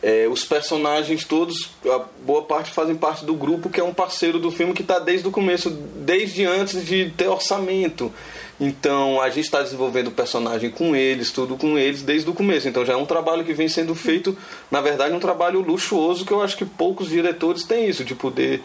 É, 0.04 0.28
os 0.28 0.44
personagens 0.44 1.26
todos, 1.26 1.70
a 1.86 2.02
boa 2.26 2.44
parte 2.44 2.72
fazem 2.72 2.96
parte 2.96 3.24
do 3.24 3.36
grupo 3.36 3.70
que 3.70 3.80
é 3.80 3.84
um 3.84 3.94
parceiro 3.94 4.40
do 4.40 4.50
filme 4.50 4.74
que 4.74 4.82
está 4.82 4.98
desde 4.98 5.28
o 5.28 5.32
começo, 5.32 5.70
desde 5.70 6.46
antes 6.46 6.86
de 6.86 7.12
ter 7.12 7.28
orçamento. 7.28 8.12
Então 8.60 9.20
a 9.22 9.30
gente 9.30 9.46
está 9.46 9.62
desenvolvendo 9.62 10.08
o 10.08 10.12
personagem 10.12 10.70
com 10.70 10.96
eles, 10.96 11.32
tudo 11.32 11.56
com 11.56 11.78
eles 11.78 12.04
desde 12.04 12.30
o 12.30 12.34
começo. 12.34 12.68
Então 12.68 12.86
já 12.86 12.94
é 12.94 12.96
um 12.96 13.06
trabalho 13.06 13.44
que 13.44 13.54
vem 13.54 13.68
sendo 13.68 13.94
feito, 13.94 14.36
na 14.70 14.82
verdade, 14.82 15.14
um 15.14 15.20
trabalho 15.20 15.62
luxuoso 15.62 16.26
que 16.26 16.32
eu 16.32 16.42
acho 16.42 16.58
que 16.58 16.66
poucos 16.66 17.10
diretores 17.10 17.64
têm 17.64 17.88
isso, 17.88 18.04
de 18.04 18.16
poder 18.16 18.62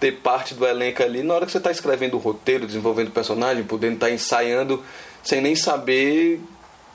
ter 0.00 0.12
parte 0.12 0.54
do 0.54 0.66
elenco 0.66 1.02
ali 1.02 1.22
na 1.22 1.34
hora 1.34 1.46
que 1.46 1.52
você 1.52 1.58
está 1.58 1.70
escrevendo 1.70 2.14
o 2.14 2.18
roteiro, 2.18 2.66
desenvolvendo 2.66 3.08
o 3.08 3.12
personagem, 3.12 3.62
podendo 3.62 3.94
estar 3.94 4.06
tá 4.06 4.12
ensaiando 4.12 4.82
sem 5.22 5.40
nem 5.40 5.54
saber 5.54 6.40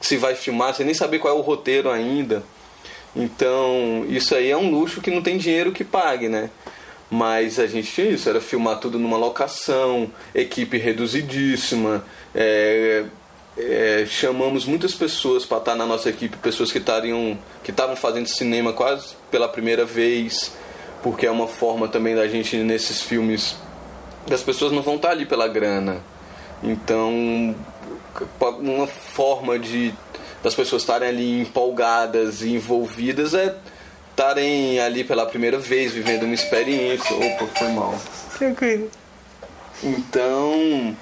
se 0.02 0.18
vai 0.18 0.36
filmar, 0.36 0.74
sem 0.74 0.86
nem 0.86 0.96
saber 0.96 1.20
qual 1.20 1.36
é 1.36 1.40
o 1.40 1.42
roteiro 1.42 1.90
ainda. 1.90 2.44
Então, 3.16 4.06
isso 4.10 4.36
aí 4.36 4.50
é 4.50 4.58
um 4.58 4.70
luxo 4.70 5.00
que 5.00 5.12
não 5.12 5.22
tem 5.22 5.38
dinheiro 5.38 5.72
que 5.72 5.84
pague, 5.84 6.28
né? 6.28 6.50
Mas 7.10 7.60
a 7.60 7.68
gente 7.68 7.92
tinha 7.92 8.10
isso, 8.10 8.28
era 8.28 8.42
filmar 8.42 8.80
tudo 8.80 9.00
numa 9.00 9.16
locação, 9.16 10.12
equipe 10.34 10.78
reduzidíssima. 10.78 12.04
É, 12.34 13.06
é, 13.58 14.06
chamamos 14.10 14.66
muitas 14.66 14.94
pessoas 14.94 15.46
para 15.46 15.60
estar 15.60 15.76
na 15.76 15.86
nossa 15.86 16.10
equipe, 16.10 16.36
pessoas 16.38 16.72
que 16.72 16.78
estariam 16.78 17.38
que 17.64 17.72
estavam 17.72 17.96
fazendo 17.96 18.28
cinema 18.28 18.74
quase 18.74 19.16
pela 19.32 19.48
primeira 19.48 19.86
vez, 19.86 20.52
porque 21.06 21.28
é 21.28 21.30
uma 21.30 21.48
forma 21.48 21.88
também 21.88 22.16
da 22.16 22.28
gente 22.28 22.58
nesses 22.58 23.00
filmes 23.00 23.56
as 24.34 24.42
pessoas 24.42 24.72
não 24.72 24.82
vão 24.82 24.96
estar 24.96 25.12
ali 25.12 25.24
pela 25.24 25.48
grana. 25.48 25.98
Então, 26.64 27.56
uma 28.60 28.88
forma 28.88 29.60
de 29.60 29.94
das 30.42 30.56
pessoas 30.56 30.82
estarem 30.82 31.08
ali 31.08 31.42
empolgadas 31.42 32.42
e 32.42 32.54
envolvidas 32.54 33.36
é 33.36 33.56
estarem 34.10 34.80
ali 34.80 35.04
pela 35.04 35.28
primeira 35.28 35.60
vez, 35.60 35.92
vivendo 35.92 36.24
uma 36.24 36.34
experiência. 36.34 37.16
Opa, 37.16 37.46
foi 37.56 37.68
mal. 37.68 37.94
Tranquilo. 38.36 38.90
Então, 39.84 40.98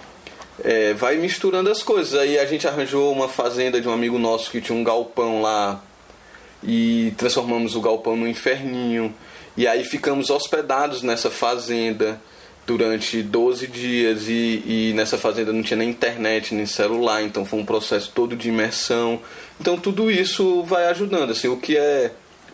é, 0.62 0.94
vai 0.94 1.16
misturando 1.16 1.72
as 1.72 1.82
coisas. 1.82 2.14
Aí 2.20 2.38
a 2.38 2.46
gente 2.46 2.68
arranjou 2.68 3.10
uma 3.10 3.30
fazenda 3.30 3.80
de 3.80 3.88
um 3.88 3.94
amigo 3.94 4.20
nosso 4.20 4.52
que 4.52 4.60
tinha 4.60 4.78
um 4.78 4.84
galpão 4.84 5.42
lá 5.42 5.82
e 6.62 7.14
transformamos 7.16 7.74
o 7.74 7.80
galpão 7.80 8.18
no 8.18 8.28
inferninho. 8.28 9.16
E 9.56 9.68
aí 9.68 9.84
ficamos 9.84 10.30
hospedados 10.30 11.02
nessa 11.02 11.30
fazenda 11.30 12.20
durante 12.66 13.22
12 13.22 13.68
dias 13.68 14.28
e, 14.28 14.64
e, 14.66 14.94
nessa 14.96 15.18
fazenda 15.18 15.52
não 15.52 15.62
tinha 15.62 15.78
nem 15.78 15.90
internet 15.90 16.56
nem 16.56 16.66
celular, 16.66 17.22
então 17.22 17.46
foi 17.46 17.60
um 17.60 17.66
processo 17.66 18.12
todo 18.14 18.36
de 18.36 18.50
imersão. 18.50 19.20
Então 19.60 19.78
tudo 19.78 20.10
isso 20.10 20.64
vai 20.64 20.86
ajudando, 20.88 21.32
assim, 21.32 21.48
o 21.48 21.58
que 21.58 21.78
é 21.78 22.12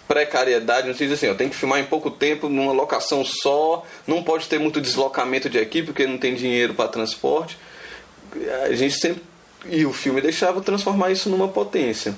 precariedade, 0.08 0.88
não 0.88 0.94
dizer 0.94 1.13
assim, 1.13 1.29
ó, 1.29 1.36
tem 1.36 1.50
que 1.50 1.56
filmar 1.56 1.79
em 1.79 1.86
pouco 1.86 2.10
tempo, 2.10 2.50
numa 2.50 2.72
locação 2.72 3.24
só, 3.24 3.86
não 4.08 4.24
pode 4.24 4.48
ter 4.48 4.60
muito 4.60 4.82
deslocamento 4.82 5.48
de 5.48 5.60
equipe 5.60 5.88
porque 5.88 6.08
não 6.08 6.18
tem 6.18 6.34
dinheiro 6.34 6.74
para 6.74 6.89
transporte. 6.89 7.58
A 8.65 8.74
gente 8.74 9.00
sempre 9.00 9.22
e 9.65 9.86
o 9.86 9.94
filme 9.94 10.22
deixava 10.22 10.62
transformar 10.62 11.12
isso 11.12 11.29
numa 11.29 11.48
potência. 11.48 12.15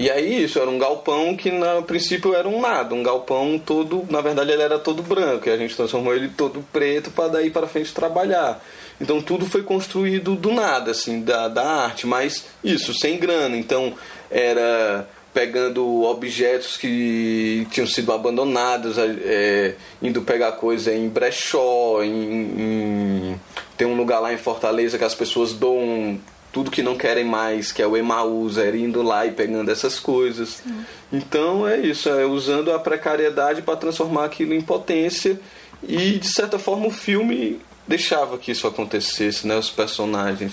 E 0.00 0.10
aí 0.10 0.44
isso 0.44 0.58
era 0.58 0.70
um 0.70 0.78
galpão 0.78 1.36
que 1.36 1.50
no 1.50 1.82
princípio 1.82 2.34
era 2.34 2.48
um 2.48 2.58
nada, 2.58 2.94
um 2.94 3.02
galpão 3.02 3.58
todo, 3.58 4.06
na 4.08 4.22
verdade 4.22 4.50
ele 4.50 4.62
era 4.62 4.78
todo 4.78 5.02
branco, 5.02 5.46
e 5.46 5.52
a 5.52 5.58
gente 5.58 5.76
transformou 5.76 6.14
ele 6.14 6.28
todo 6.28 6.64
preto 6.72 7.10
para 7.10 7.28
daí 7.28 7.50
para 7.50 7.66
frente 7.66 7.92
trabalhar. 7.92 8.64
Então 8.98 9.20
tudo 9.20 9.44
foi 9.44 9.62
construído 9.62 10.36
do 10.36 10.54
nada, 10.54 10.92
assim, 10.92 11.20
da, 11.20 11.48
da 11.48 11.66
arte, 11.84 12.06
mas 12.06 12.46
isso, 12.64 12.94
sem 12.94 13.18
grana. 13.18 13.58
Então 13.58 13.92
era 14.30 15.06
pegando 15.34 16.04
objetos 16.04 16.78
que 16.78 17.66
tinham 17.70 17.86
sido 17.86 18.10
abandonados, 18.10 18.96
é, 18.96 19.74
indo 20.00 20.22
pegar 20.22 20.52
coisa 20.52 20.94
em 20.94 21.10
brechó, 21.10 22.02
em, 22.02 22.08
em, 22.10 23.40
tem 23.76 23.86
um 23.86 23.94
lugar 23.94 24.20
lá 24.20 24.32
em 24.32 24.38
Fortaleza 24.38 24.96
que 24.96 25.04
as 25.04 25.14
pessoas 25.14 25.52
doam 25.52 26.18
tudo 26.52 26.70
que 26.70 26.82
não 26.82 26.96
querem 26.96 27.24
mais, 27.24 27.72
que 27.72 27.82
é 27.82 27.86
o 27.86 27.96
Emaús, 27.96 28.58
é 28.58 28.74
indo 28.76 29.02
lá 29.02 29.26
e 29.26 29.32
pegando 29.32 29.70
essas 29.70 29.98
coisas. 29.98 30.60
Sim. 30.64 30.84
Então 31.12 31.66
é 31.66 31.78
isso, 31.78 32.08
é 32.08 32.24
usando 32.24 32.72
a 32.72 32.78
precariedade 32.78 33.62
para 33.62 33.76
transformar 33.76 34.24
aquilo 34.24 34.54
em 34.54 34.60
potência 34.60 35.38
e 35.82 36.18
de 36.18 36.28
certa 36.28 36.58
forma 36.58 36.86
o 36.86 36.90
filme 36.90 37.60
deixava 37.86 38.38
que 38.38 38.52
isso 38.52 38.66
acontecesse, 38.66 39.46
né? 39.46 39.56
Os 39.56 39.70
personagens 39.70 40.52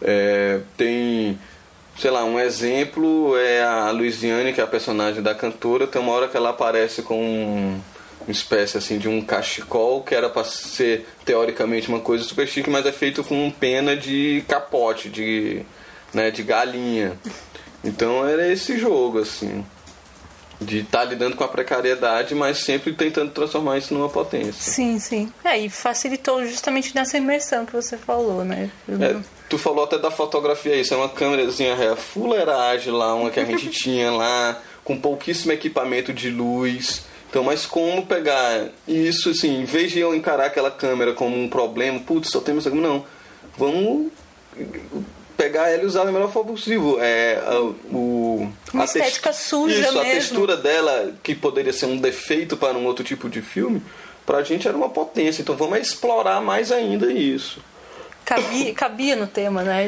é, 0.00 0.60
tem 0.76 1.38
sei 1.98 2.10
lá, 2.10 2.24
um 2.24 2.40
exemplo 2.40 3.36
é 3.36 3.62
a 3.62 3.90
Luiziane, 3.90 4.52
que 4.52 4.60
é 4.60 4.64
a 4.64 4.66
personagem 4.66 5.22
da 5.22 5.34
cantora, 5.34 5.86
tem 5.86 6.00
uma 6.00 6.12
hora 6.12 6.28
que 6.28 6.36
ela 6.36 6.50
aparece 6.50 7.02
com 7.02 7.78
uma 8.26 8.32
espécie 8.32 8.78
assim 8.78 8.98
de 8.98 9.08
um 9.08 9.20
cachecol 9.20 10.02
que 10.02 10.14
era 10.14 10.28
para 10.28 10.44
ser 10.44 11.06
teoricamente 11.24 11.88
uma 11.88 12.00
coisa 12.00 12.24
super 12.24 12.46
chique, 12.46 12.70
mas 12.70 12.86
é 12.86 12.92
feito 12.92 13.22
com 13.24 13.50
pena 13.50 13.96
de 13.96 14.44
capote, 14.48 15.08
de, 15.08 15.62
né, 16.12 16.30
de 16.30 16.42
galinha. 16.42 17.18
Então 17.84 18.26
era 18.26 18.50
esse 18.50 18.78
jogo 18.78 19.18
assim 19.18 19.64
de 20.62 20.78
estar 20.78 21.00
tá 21.00 21.04
lidando 21.04 21.36
com 21.36 21.44
a 21.44 21.48
precariedade, 21.48 22.34
mas 22.34 22.58
sempre 22.58 22.92
tentando 22.92 23.30
transformar 23.32 23.78
isso 23.78 23.92
numa 23.92 24.08
potência. 24.08 24.52
Sim, 24.52 24.98
sim. 24.98 25.32
É, 25.44 25.58
e 25.58 25.68
facilitou 25.68 26.44
justamente 26.46 26.94
nessa 26.94 27.18
imersão 27.18 27.66
que 27.66 27.72
você 27.72 27.96
falou, 27.96 28.44
né? 28.44 28.70
É, 28.88 29.16
tu 29.48 29.58
falou 29.58 29.84
até 29.84 29.98
da 29.98 30.10
fotografia, 30.10 30.76
isso 30.76 30.94
é 30.94 30.96
uma 30.96 31.08
câmerazinha 31.08 31.72
é, 31.72 31.96
fuleiragem 31.96 32.92
lá, 32.92 33.14
uma 33.14 33.30
que 33.30 33.40
a 33.40 33.44
gente 33.44 33.68
tinha 33.70 34.10
lá, 34.10 34.60
com 34.84 34.96
pouquíssimo 34.98 35.52
equipamento 35.52 36.12
de 36.12 36.30
luz. 36.30 37.04
Então, 37.32 37.42
mas 37.42 37.64
como 37.64 38.04
pegar 38.04 38.68
isso, 38.86 39.30
assim, 39.30 39.62
em 39.62 39.64
vez 39.64 39.90
de 39.90 39.98
eu 39.98 40.14
encarar 40.14 40.44
aquela 40.44 40.70
câmera 40.70 41.14
como 41.14 41.34
um 41.34 41.48
problema, 41.48 41.98
putz, 41.98 42.28
só 42.30 42.40
temos 42.40 42.66
aqui, 42.66 42.76
não. 42.76 43.06
Vamos 43.56 44.12
pegar 45.34 45.70
ela 45.70 45.82
e 45.82 45.86
usar 45.86 46.04
da 46.04 46.12
melhor 46.12 46.30
forma 46.30 46.50
possível. 46.50 46.98
É, 47.00 47.42
a, 47.46 47.58
o, 47.58 48.52
Uma 48.74 48.82
a 48.82 48.84
estética 48.84 49.32
suja 49.32 49.80
isso, 49.80 49.94
mesmo. 49.94 50.00
a 50.00 50.04
textura 50.04 50.58
dela, 50.58 51.14
que 51.22 51.34
poderia 51.34 51.72
ser 51.72 51.86
um 51.86 51.96
defeito 51.96 52.54
para 52.54 52.76
um 52.76 52.84
outro 52.84 53.02
tipo 53.02 53.30
de 53.30 53.40
filme, 53.40 53.82
pra 54.26 54.42
gente 54.42 54.68
era 54.68 54.76
uma 54.76 54.90
potência. 54.90 55.40
Então 55.40 55.56
vamos 55.56 55.78
explorar 55.78 56.42
mais 56.42 56.70
ainda 56.70 57.10
isso. 57.10 57.62
Cabia, 58.32 58.74
cabia 58.74 59.16
no 59.16 59.26
tema, 59.26 59.62
né? 59.62 59.86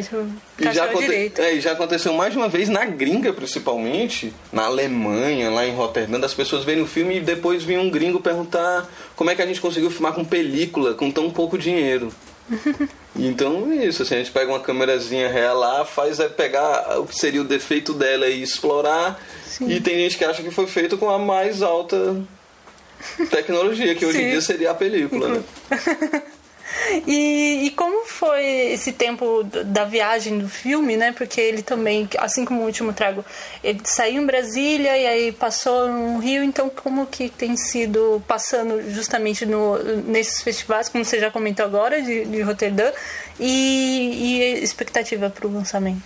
E 0.59 0.73
já, 0.73 0.85
aconte... 0.85 1.33
é, 1.39 1.59
já 1.59 1.73
aconteceu 1.73 2.13
mais 2.13 2.33
de 2.33 2.39
uma 2.39 2.49
vez 2.49 2.69
na 2.69 2.85
gringa, 2.85 3.33
principalmente, 3.33 4.35
na 4.53 4.65
Alemanha, 4.65 5.49
lá 5.49 5.67
em 5.67 5.75
Rotterdam, 5.75 6.21
das 6.21 6.35
pessoas 6.35 6.63
verem 6.63 6.83
o 6.83 6.87
filme 6.87 7.17
e 7.17 7.21
depois 7.21 7.63
vir 7.63 7.79
um 7.79 7.89
gringo 7.89 8.21
perguntar 8.21 8.87
como 9.17 9.31
é 9.31 9.35
que 9.35 9.41
a 9.41 9.47
gente 9.47 9.63
conseguiu 9.63 9.91
filmar 9.91 10.13
com 10.13 10.23
película, 10.23 10.93
com 10.93 11.11
tão 11.11 11.31
pouco 11.31 11.57
dinheiro. 11.57 12.13
Então 13.17 13.71
é 13.71 13.87
isso, 13.87 14.03
assim, 14.03 14.17
a 14.17 14.19
gente 14.19 14.33
pega 14.33 14.51
uma 14.51 14.59
câmerazinha 14.59 15.29
real 15.29 15.57
lá, 15.57 15.85
faz 15.85 16.19
é 16.19 16.29
pegar 16.29 16.99
o 16.99 17.07
que 17.07 17.17
seria 17.17 17.41
o 17.41 17.45
defeito 17.45 17.95
dela 17.95 18.27
e 18.27 18.43
explorar. 18.43 19.23
Sim. 19.47 19.71
E 19.71 19.81
tem 19.81 19.95
gente 19.95 20.19
que 20.19 20.25
acha 20.25 20.43
que 20.43 20.51
foi 20.51 20.67
feito 20.67 20.99
com 20.99 21.09
a 21.09 21.17
mais 21.17 21.63
alta 21.63 22.21
tecnologia, 23.31 23.95
que 23.95 24.05
hoje 24.05 24.21
em 24.21 24.31
dia 24.31 24.41
seria 24.41 24.73
a 24.73 24.75
película, 24.75 25.29
né? 25.29 25.45
E, 27.07 27.67
e, 27.67 27.71
como 27.71 28.07
foi 28.07 28.45
esse 28.73 28.93
tempo 28.93 29.43
da 29.45 29.85
viagem 29.85 30.39
do 30.39 30.49
filme, 30.49 30.97
né? 30.97 31.13
Porque 31.13 31.41
ele 31.41 31.63
também, 31.63 32.09
assim 32.19 32.45
como 32.45 32.63
o 32.63 32.65
último 32.65 32.93
trago, 32.93 33.25
ele 33.63 33.81
saiu 33.85 34.23
em 34.23 34.27
Brasília 34.27 34.97
e 34.97 35.07
aí 35.07 35.33
passou 35.33 35.89
no 35.89 36.19
Rio. 36.19 36.43
Então, 36.43 36.71
como 36.71 37.07
que 37.07 37.29
tem 37.29 37.57
sido 37.57 38.23
passando 38.27 38.91
justamente 38.91 39.45
no, 39.45 39.79
nesses 40.05 40.43
festivais, 40.43 40.89
como 40.89 41.05
você 41.05 41.19
já 41.19 41.31
comentou 41.31 41.65
agora, 41.65 42.01
de, 42.01 42.25
de 42.25 42.43
Roterdã, 42.43 42.91
e, 43.39 43.47
e 43.47 44.63
expectativa 44.63 45.29
para 45.29 45.47
o 45.47 45.53
lançamento? 45.53 46.03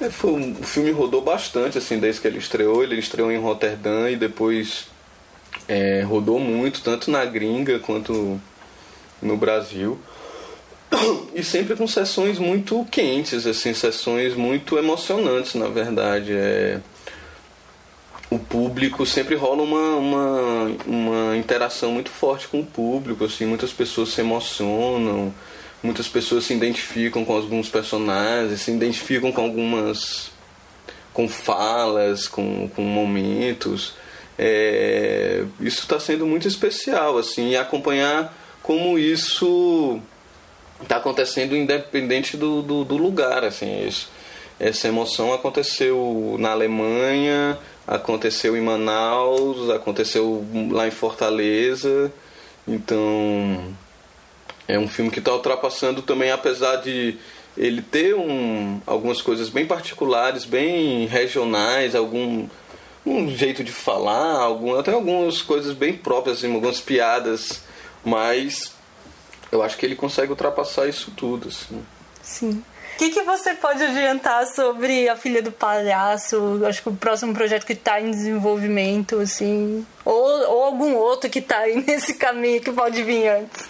É, 0.00 0.10
foi, 0.10 0.52
o 0.60 0.64
filme 0.64 0.90
rodou 0.90 1.22
bastante, 1.22 1.78
assim, 1.78 1.98
desde 1.98 2.20
que 2.20 2.28
ele 2.28 2.38
estreou. 2.38 2.82
Ele 2.82 2.98
estreou 2.98 3.30
em 3.30 3.38
Roterdã 3.38 4.10
e 4.10 4.16
depois 4.16 4.86
é, 5.68 6.02
rodou 6.02 6.38
muito, 6.38 6.82
tanto 6.82 7.10
na 7.10 7.24
gringa 7.24 7.78
quanto 7.78 8.40
no 9.22 9.36
Brasil. 9.36 9.98
E 11.34 11.42
sempre 11.42 11.74
com 11.74 11.86
sessões 11.86 12.38
muito 12.38 12.86
quentes, 12.90 13.46
assim, 13.46 13.72
sessões 13.72 14.34
muito 14.34 14.76
emocionantes, 14.76 15.54
na 15.54 15.68
verdade. 15.68 16.32
É... 16.34 16.80
O 18.28 18.38
público 18.38 19.06
sempre 19.06 19.34
rola 19.34 19.62
uma, 19.62 19.96
uma, 19.96 20.76
uma 20.86 21.36
interação 21.36 21.92
muito 21.92 22.10
forte 22.10 22.48
com 22.48 22.60
o 22.60 22.66
público, 22.66 23.24
assim, 23.24 23.46
muitas 23.46 23.72
pessoas 23.72 24.10
se 24.10 24.20
emocionam, 24.20 25.32
muitas 25.82 26.08
pessoas 26.08 26.44
se 26.44 26.54
identificam 26.54 27.24
com 27.24 27.34
alguns 27.34 27.68
personagens, 27.68 28.60
se 28.60 28.70
identificam 28.70 29.32
com 29.32 29.40
algumas. 29.40 30.30
com 31.14 31.26
falas, 31.28 32.28
com, 32.28 32.68
com 32.68 32.82
momentos. 32.82 33.94
É... 34.38 35.44
Isso 35.60 35.80
está 35.80 35.98
sendo 35.98 36.26
muito 36.26 36.46
especial, 36.46 37.16
assim, 37.16 37.50
e 37.50 37.56
acompanhar 37.56 38.41
como 38.62 38.98
isso 38.98 40.00
está 40.82 40.96
acontecendo 40.96 41.56
independente 41.56 42.36
do, 42.36 42.62
do, 42.62 42.84
do, 42.84 42.96
lugar, 42.96 43.44
assim, 43.44 43.86
isso. 43.86 44.10
Essa 44.58 44.88
emoção 44.88 45.32
aconteceu 45.32 46.36
na 46.38 46.52
Alemanha, 46.52 47.58
aconteceu 47.86 48.56
em 48.56 48.60
Manaus, 48.60 49.70
aconteceu 49.70 50.44
lá 50.70 50.86
em 50.86 50.90
Fortaleza, 50.90 52.12
então 52.66 53.74
é 54.68 54.78
um 54.78 54.86
filme 54.86 55.10
que 55.10 55.18
está 55.18 55.32
ultrapassando 55.32 56.00
também, 56.02 56.30
apesar 56.30 56.76
de 56.76 57.16
ele 57.56 57.82
ter 57.82 58.14
um, 58.14 58.80
algumas 58.86 59.20
coisas 59.20 59.48
bem 59.48 59.66
particulares, 59.66 60.44
bem 60.44 61.06
regionais, 61.06 61.94
algum 61.94 62.46
um 63.04 63.28
jeito 63.34 63.64
de 63.64 63.72
falar, 63.72 64.36
algum, 64.36 64.78
até 64.78 64.92
algumas 64.92 65.42
coisas 65.42 65.74
bem 65.74 65.92
próprias, 65.92 66.38
assim, 66.38 66.54
algumas 66.54 66.80
piadas 66.80 67.62
mas 68.04 68.72
eu 69.50 69.62
acho 69.62 69.76
que 69.76 69.84
ele 69.84 69.94
consegue 69.94 70.30
ultrapassar 70.30 70.88
isso 70.88 71.12
tudo, 71.16 71.48
assim. 71.48 71.84
Sim. 72.22 72.62
O 72.94 72.98
que, 72.98 73.10
que 73.10 73.22
você 73.22 73.54
pode 73.54 73.82
adiantar 73.82 74.46
sobre 74.46 75.08
a 75.08 75.16
filha 75.16 75.42
do 75.42 75.50
palhaço? 75.50 76.60
Acho 76.64 76.82
que 76.82 76.88
o 76.88 76.94
próximo 76.94 77.34
projeto 77.34 77.66
que 77.66 77.72
está 77.72 78.00
em 78.00 78.10
desenvolvimento, 78.10 79.18
assim, 79.18 79.84
ou, 80.04 80.14
ou 80.14 80.64
algum 80.64 80.94
outro 80.94 81.28
que 81.28 81.38
está 81.38 81.58
aí 81.58 81.82
nesse 81.86 82.14
caminho 82.14 82.60
que 82.60 82.70
pode 82.70 83.02
vir 83.02 83.28
antes. 83.28 83.64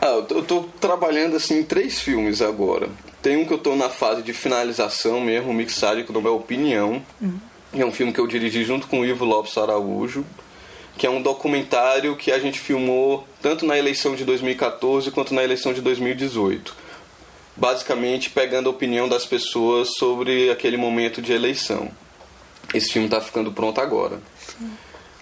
Ah, 0.00 0.24
eu 0.30 0.40
estou 0.40 0.68
trabalhando 0.80 1.36
assim 1.36 1.58
em 1.58 1.64
três 1.64 2.00
filmes 2.00 2.40
agora. 2.40 2.88
Tem 3.20 3.36
um 3.36 3.44
que 3.44 3.52
eu 3.52 3.58
estou 3.58 3.76
na 3.76 3.90
fase 3.90 4.22
de 4.22 4.32
finalização 4.32 5.20
mesmo, 5.20 5.52
mixagem, 5.52 6.04
que 6.04 6.12
não 6.12 6.26
é 6.26 6.30
Opinião. 6.30 7.02
Uhum. 7.20 7.38
É 7.74 7.84
um 7.84 7.92
filme 7.92 8.12
que 8.12 8.18
eu 8.18 8.26
dirigi 8.26 8.64
junto 8.64 8.86
com 8.86 9.00
o 9.00 9.04
Ivo 9.04 9.24
Lopes 9.24 9.56
Araújo 9.58 10.24
que 11.00 11.06
é 11.06 11.10
um 11.10 11.22
documentário 11.22 12.14
que 12.14 12.30
a 12.30 12.38
gente 12.38 12.60
filmou 12.60 13.26
tanto 13.40 13.64
na 13.64 13.78
eleição 13.78 14.14
de 14.14 14.22
2014 14.22 15.10
quanto 15.10 15.32
na 15.32 15.42
eleição 15.42 15.72
de 15.72 15.80
2018. 15.80 16.76
Basicamente 17.56 18.28
pegando 18.28 18.68
a 18.68 18.70
opinião 18.70 19.08
das 19.08 19.24
pessoas 19.24 19.94
sobre 19.96 20.50
aquele 20.50 20.76
momento 20.76 21.22
de 21.22 21.32
eleição. 21.32 21.90
Esse 22.74 22.92
filme 22.92 23.06
está 23.06 23.18
ficando 23.18 23.50
pronto 23.50 23.80
agora. 23.80 24.20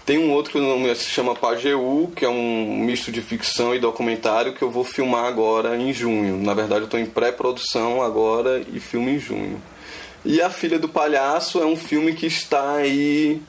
Tem 0.04 0.18
um 0.18 0.32
outro 0.32 0.50
que 0.50 0.94
se 0.96 1.10
chama 1.10 1.36
Pajeú, 1.36 2.10
que 2.10 2.24
é 2.24 2.28
um 2.28 2.76
misto 2.80 3.12
de 3.12 3.22
ficção 3.22 3.72
e 3.72 3.78
documentário 3.78 4.54
que 4.54 4.62
eu 4.62 4.72
vou 4.72 4.82
filmar 4.82 5.26
agora 5.26 5.76
em 5.76 5.92
junho. 5.92 6.38
Na 6.38 6.54
verdade, 6.54 6.80
eu 6.80 6.86
estou 6.86 6.98
em 6.98 7.06
pré-produção 7.06 8.02
agora 8.02 8.64
e 8.74 8.80
filmo 8.80 9.10
em 9.10 9.20
junho. 9.20 9.62
E 10.24 10.42
A 10.42 10.50
Filha 10.50 10.76
do 10.76 10.88
Palhaço 10.88 11.62
é 11.62 11.64
um 11.64 11.76
filme 11.76 12.14
que 12.14 12.26
está 12.26 12.72
aí 12.72 13.40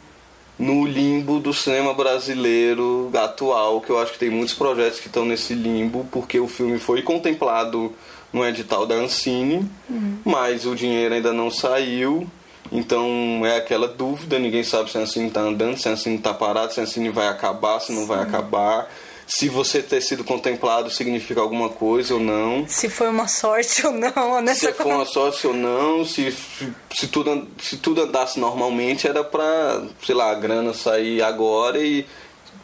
no 0.60 0.86
limbo 0.86 1.40
do 1.40 1.54
cinema 1.54 1.94
brasileiro 1.94 3.10
atual, 3.14 3.80
que 3.80 3.90
eu 3.90 3.98
acho 3.98 4.12
que 4.12 4.20
tem 4.20 4.30
muitos 4.30 4.54
projetos 4.54 5.00
que 5.00 5.08
estão 5.08 5.24
nesse 5.24 5.54
limbo, 5.54 6.06
porque 6.12 6.38
o 6.38 6.50
filme 6.50 6.78
foi 6.78 7.02
contemplado 7.02 7.94
no 8.34 8.46
edital 8.46 8.86
da 8.86 8.96
Ancine, 8.96 9.66
uhum. 9.90 10.18
mas 10.26 10.66
o 10.66 10.76
dinheiro 10.76 11.16
ainda 11.16 11.32
não 11.32 11.50
saiu. 11.50 12.28
Então 12.72 13.42
é 13.46 13.56
aquela 13.56 13.88
dúvida, 13.88 14.38
ninguém 14.38 14.64
sabe 14.64 14.92
se 14.92 14.98
a 14.98 15.02
Ancine 15.02 15.30
está 15.30 15.42
andando, 15.42 15.78
se 15.78 15.88
a 15.88 15.94
Ancine 15.94 16.18
está 16.18 16.34
parada, 16.34 16.72
se 16.72 16.80
a 16.80 16.84
Ancine 16.84 17.10
vai 17.10 17.28
acabar, 17.28 17.80
se 17.80 17.94
não 17.94 18.06
vai 18.06 18.22
acabar 18.22 18.88
se 19.30 19.48
você 19.48 19.84
ter 19.84 20.02
sido 20.02 20.24
contemplado 20.24 20.90
significa 20.90 21.40
alguma 21.40 21.70
coisa 21.70 22.16
ou 22.16 22.20
não. 22.20 22.68
Se 22.68 22.90
foi 22.90 23.08
uma 23.10 23.28
sorte 23.28 23.86
ou 23.86 23.94
não, 23.94 24.42
nessa 24.42 24.68
Se 24.68 24.74
foi 24.74 24.92
uma 24.92 25.06
sorte 25.06 25.46
ou 25.46 25.54
não, 25.54 26.04
se, 26.04 26.36
se, 26.92 27.08
tudo, 27.08 27.48
se 27.62 27.78
tudo 27.78 28.02
andasse 28.02 28.40
normalmente, 28.40 29.08
era 29.08 29.24
pra, 29.24 29.84
sei 30.04 30.16
lá, 30.16 30.32
a 30.32 30.34
grana 30.34 30.74
sair 30.74 31.22
agora 31.22 31.78
e 31.78 32.08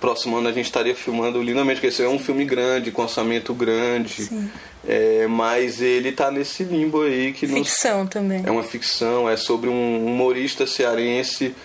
próximo 0.02 0.38
ano 0.38 0.50
a 0.50 0.52
gente 0.52 0.66
estaria 0.66 0.96
filmando 0.96 1.42
lindamente, 1.42 1.76
porque 1.76 1.88
esse 1.88 2.04
é 2.04 2.10
um 2.10 2.20
filme 2.20 2.44
grande, 2.44 2.92
com 2.92 3.04
orçamento 3.04 3.54
grande. 3.54 4.28
É, 4.88 5.28
mas 5.28 5.82
ele 5.82 6.12
tá 6.12 6.32
nesse 6.32 6.64
limbo 6.64 7.04
aí 7.04 7.32
que 7.32 7.48
Ficção 7.48 8.04
nos, 8.04 8.10
também. 8.10 8.44
É 8.44 8.50
uma 8.50 8.64
ficção, 8.64 9.30
é 9.30 9.38
sobre 9.38 9.70
um 9.70 10.06
humorista 10.06 10.66
cearense 10.66 11.56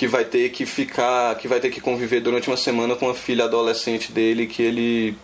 que 0.00 0.06
vai 0.06 0.24
ter 0.24 0.48
que 0.48 0.64
ficar, 0.64 1.34
que 1.34 1.46
vai 1.46 1.60
ter 1.60 1.68
que 1.68 1.78
conviver 1.78 2.20
durante 2.20 2.48
uma 2.48 2.56
semana 2.56 2.96
com 2.96 3.10
a 3.10 3.14
filha 3.14 3.44
adolescente 3.44 4.10
dele 4.10 4.46
que 4.46 4.62
ele 4.62 5.14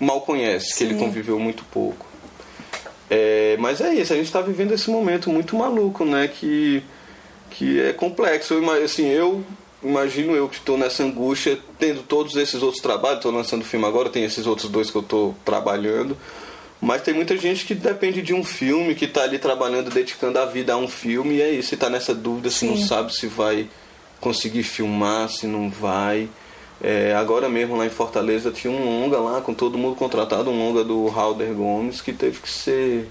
mal 0.00 0.22
conhece, 0.22 0.68
Sim. 0.70 0.76
que 0.78 0.84
ele 0.84 0.94
conviveu 0.94 1.38
muito 1.38 1.62
pouco. 1.64 2.06
É, 3.10 3.58
mas 3.58 3.78
é 3.82 3.92
isso, 3.92 4.14
a 4.14 4.16
gente 4.16 4.24
está 4.24 4.40
vivendo 4.40 4.72
esse 4.72 4.88
momento 4.88 5.28
muito 5.28 5.54
maluco, 5.54 6.06
né? 6.06 6.28
Que, 6.28 6.82
que 7.50 7.78
é 7.78 7.92
complexo. 7.92 8.54
Eu, 8.54 8.82
assim, 8.82 9.06
eu 9.06 9.44
imagino 9.82 10.34
eu 10.34 10.48
que 10.48 10.56
estou 10.56 10.78
nessa 10.78 11.02
angústia, 11.02 11.58
tendo 11.78 12.02
todos 12.02 12.36
esses 12.36 12.62
outros 12.62 12.82
trabalhos, 12.82 13.18
estou 13.18 13.30
lançando 13.30 13.66
filme 13.66 13.84
agora, 13.84 14.08
tem 14.08 14.24
esses 14.24 14.46
outros 14.46 14.70
dois 14.70 14.90
que 14.90 14.96
eu 14.96 15.02
estou 15.02 15.36
trabalhando. 15.44 16.16
Mas 16.80 17.02
tem 17.02 17.12
muita 17.12 17.36
gente 17.36 17.66
que 17.66 17.74
depende 17.74 18.22
de 18.22 18.32
um 18.32 18.42
filme, 18.42 18.94
que 18.94 19.04
está 19.04 19.24
ali 19.24 19.38
trabalhando, 19.38 19.90
dedicando 19.90 20.38
a 20.38 20.46
vida 20.46 20.72
a 20.72 20.78
um 20.78 20.88
filme, 20.88 21.34
e 21.34 21.42
é 21.42 21.50
isso, 21.50 21.74
está 21.74 21.90
nessa 21.90 22.14
dúvida, 22.14 22.48
se 22.48 22.64
não 22.64 22.78
sabe 22.78 23.14
se 23.14 23.26
vai 23.26 23.68
conseguir 24.20 24.62
filmar, 24.62 25.28
se 25.28 25.46
não 25.46 25.70
vai. 25.70 26.28
É, 26.80 27.14
agora 27.14 27.48
mesmo 27.48 27.76
lá 27.76 27.86
em 27.86 27.90
Fortaleza 27.90 28.50
tinha 28.50 28.72
um 28.72 28.84
longa 28.84 29.18
lá, 29.18 29.40
com 29.40 29.54
todo 29.54 29.78
mundo 29.78 29.96
contratado, 29.96 30.50
um 30.50 30.58
longa 30.58 30.84
do 30.84 31.08
Halder 31.08 31.52
Gomes, 31.54 32.00
que 32.00 32.12
teve 32.12 32.40
que 32.40 32.50
ser 32.50 33.10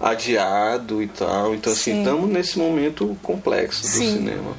adiado 0.00 1.02
e 1.02 1.06
tal. 1.06 1.54
Então 1.54 1.72
assim, 1.72 1.98
estamos 1.98 2.28
nesse 2.28 2.58
momento 2.58 3.16
complexo 3.22 3.82
do 3.82 3.88
Sim. 3.88 4.16
cinema. 4.16 4.56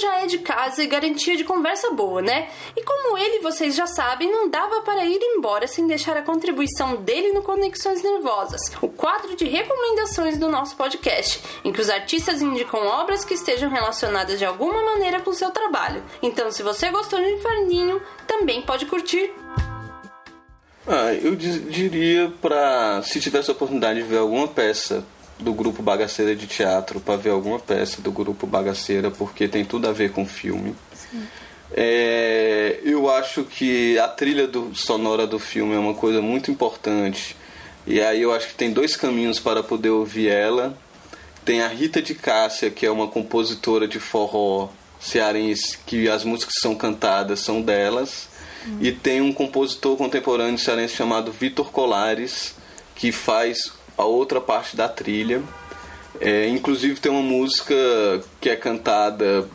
Já 0.00 0.20
é 0.20 0.26
de 0.26 0.38
casa 0.38 0.82
e 0.82 0.86
garantia 0.86 1.36
de 1.36 1.44
conversa 1.44 1.90
boa, 1.90 2.22
né? 2.22 2.48
E 2.76 2.82
como 2.82 3.18
ele, 3.18 3.40
vocês 3.40 3.74
já 3.74 3.86
sabem, 3.86 4.30
não 4.30 4.48
dava 4.48 4.80
para 4.80 5.04
ir 5.04 5.20
embora 5.22 5.66
sem 5.66 5.86
deixar 5.86 6.16
a 6.16 6.22
contribuição 6.22 6.96
dele 6.96 7.32
no 7.32 7.42
Conexões 7.42 8.02
Nervosas, 8.02 8.60
o 8.80 8.88
quadro 8.88 9.36
de 9.36 9.44
recomendações 9.44 10.38
do 10.38 10.48
nosso 10.48 10.76
podcast, 10.76 11.40
em 11.64 11.72
que 11.72 11.80
os 11.80 11.90
artistas 11.90 12.40
indicam 12.42 12.86
obras 12.86 13.24
que 13.24 13.34
estejam 13.34 13.70
relacionadas 13.70 14.38
de 14.38 14.44
alguma 14.44 14.82
maneira 14.82 15.20
com 15.20 15.30
o 15.30 15.34
seu 15.34 15.50
trabalho. 15.50 16.02
Então, 16.22 16.50
se 16.50 16.62
você 16.62 16.90
gostou 16.90 17.20
de 17.20 17.30
Inferninho, 17.30 18.00
também 18.26 18.62
pode 18.62 18.86
curtir. 18.86 19.32
Ah, 20.86 21.12
eu 21.12 21.36
diria 21.36 22.32
para 22.40 23.02
se 23.02 23.20
tivesse 23.20 23.50
a 23.50 23.52
oportunidade 23.52 24.02
de 24.02 24.08
ver 24.08 24.18
alguma 24.18 24.48
peça 24.48 25.04
do 25.40 25.52
grupo 25.52 25.82
Bagaceira 25.82 26.34
de 26.36 26.46
Teatro 26.46 27.00
para 27.00 27.16
ver 27.16 27.30
alguma 27.30 27.58
peça 27.58 28.00
do 28.00 28.12
grupo 28.12 28.46
Bagaceira, 28.46 29.10
porque 29.10 29.48
tem 29.48 29.64
tudo 29.64 29.88
a 29.88 29.92
ver 29.92 30.12
com 30.12 30.26
filme. 30.26 30.74
É, 31.72 32.80
eu 32.82 33.08
acho 33.10 33.44
que 33.44 33.98
a 33.98 34.08
trilha 34.08 34.46
do, 34.46 34.74
sonora 34.74 35.26
do 35.26 35.38
filme 35.38 35.74
é 35.74 35.78
uma 35.78 35.94
coisa 35.94 36.20
muito 36.20 36.50
importante. 36.50 37.36
E 37.86 38.00
aí 38.00 38.22
eu 38.22 38.32
acho 38.32 38.48
que 38.48 38.54
tem 38.54 38.72
dois 38.72 38.96
caminhos 38.96 39.38
para 39.38 39.62
poder 39.62 39.90
ouvir 39.90 40.28
ela. 40.28 40.76
Tem 41.44 41.62
a 41.62 41.68
Rita 41.68 42.02
de 42.02 42.14
Cássia, 42.14 42.70
que 42.70 42.84
é 42.84 42.90
uma 42.90 43.08
compositora 43.08 43.88
de 43.88 43.98
forró 43.98 44.68
cearense, 45.00 45.78
que 45.86 46.08
as 46.08 46.24
músicas 46.24 46.54
que 46.54 46.60
são 46.60 46.74
cantadas 46.74 47.40
são 47.40 47.62
delas. 47.62 48.28
E 48.80 48.92
tem 48.92 49.22
um 49.22 49.32
compositor 49.32 49.96
contemporâneo 49.96 50.58
cearense 50.58 50.94
chamado 50.94 51.32
Vitor 51.32 51.70
Colares, 51.70 52.54
que 52.94 53.10
faz 53.10 53.72
a 54.00 54.04
outra 54.04 54.40
parte 54.40 54.76
da 54.76 54.88
trilha. 54.88 55.42
É, 56.20 56.48
inclusive 56.48 57.00
tem 57.00 57.10
uma 57.10 57.22
música 57.22 57.74
que 58.40 58.50
é 58.50 58.56
cantada 58.56 59.48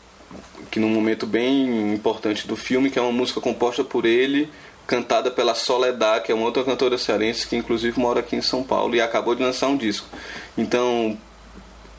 que 0.71 0.79
num 0.79 0.89
momento 0.89 1.25
bem 1.25 1.93
importante 1.93 2.47
do 2.47 2.55
filme, 2.55 2.89
que 2.89 2.99
é 2.99 3.01
uma 3.01 3.11
música 3.11 3.39
composta 3.39 3.83
por 3.83 4.05
ele, 4.05 4.49
cantada 4.87 5.31
pela 5.31 5.55
Soledad, 5.55 6.23
que 6.23 6.31
é 6.31 6.35
uma 6.35 6.45
outra 6.45 6.63
cantora 6.63 6.97
cearense 6.97 7.47
que 7.47 7.55
inclusive 7.55 7.99
mora 7.99 8.19
aqui 8.19 8.35
em 8.35 8.41
São 8.41 8.63
Paulo 8.63 8.95
e 8.95 9.01
acabou 9.01 9.35
de 9.35 9.43
lançar 9.43 9.67
um 9.67 9.77
disco. 9.77 10.07
Então, 10.57 11.17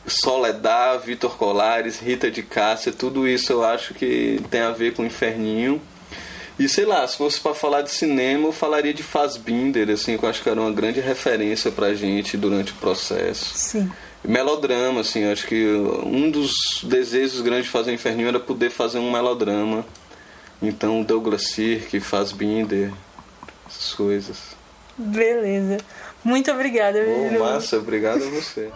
Soledad, 0.05 1.03
Vitor 1.03 1.37
Colares, 1.37 1.99
Rita 1.99 2.29
de 2.31 2.43
Cássia, 2.43 2.91
tudo 2.91 3.27
isso 3.27 3.51
eu 3.51 3.63
acho 3.63 3.93
que 3.93 4.41
tem 4.49 4.61
a 4.61 4.71
ver 4.71 4.93
com 4.93 5.03
o 5.03 5.05
Inferninho. 5.05 5.81
E 6.59 6.67
sei 6.67 6.85
lá, 6.85 7.07
se 7.07 7.17
fosse 7.17 7.39
para 7.39 7.53
falar 7.53 7.83
de 7.83 7.91
cinema, 7.91 8.47
eu 8.47 8.51
falaria 8.51 8.93
de 8.93 9.03
Fassbinder, 9.03 9.89
assim, 9.89 10.17
que 10.17 10.25
eu 10.25 10.29
acho 10.29 10.41
que 10.41 10.49
era 10.49 10.59
uma 10.59 10.71
grande 10.71 10.99
referência 10.99 11.71
pra 11.71 11.93
gente 11.93 12.35
durante 12.35 12.71
o 12.71 12.75
processo. 12.75 13.51
Sim. 13.55 13.91
Melodrama, 14.23 15.01
assim, 15.01 15.19
eu 15.19 15.31
acho 15.31 15.45
que 15.45 15.65
um 16.03 16.31
dos 16.31 16.51
desejos 16.83 17.41
grandes 17.41 17.65
de 17.65 17.71
fazer 17.71 17.91
o 17.91 17.93
Inferninho 17.93 18.27
era 18.27 18.39
poder 18.39 18.71
fazer 18.71 18.97
um 18.97 19.11
melodrama. 19.11 19.85
Então, 20.59 21.03
Douglas 21.03 21.49
Sirk, 21.49 21.99
Fassbinder, 21.99 22.91
essas 23.67 23.93
coisas. 23.93 24.37
Beleza. 24.97 25.77
Muito 26.23 26.51
obrigada, 26.51 26.99
Lu. 26.99 27.39
massa, 27.39 27.77
obrigado 27.77 28.23
a 28.23 28.29
você. 28.29 28.71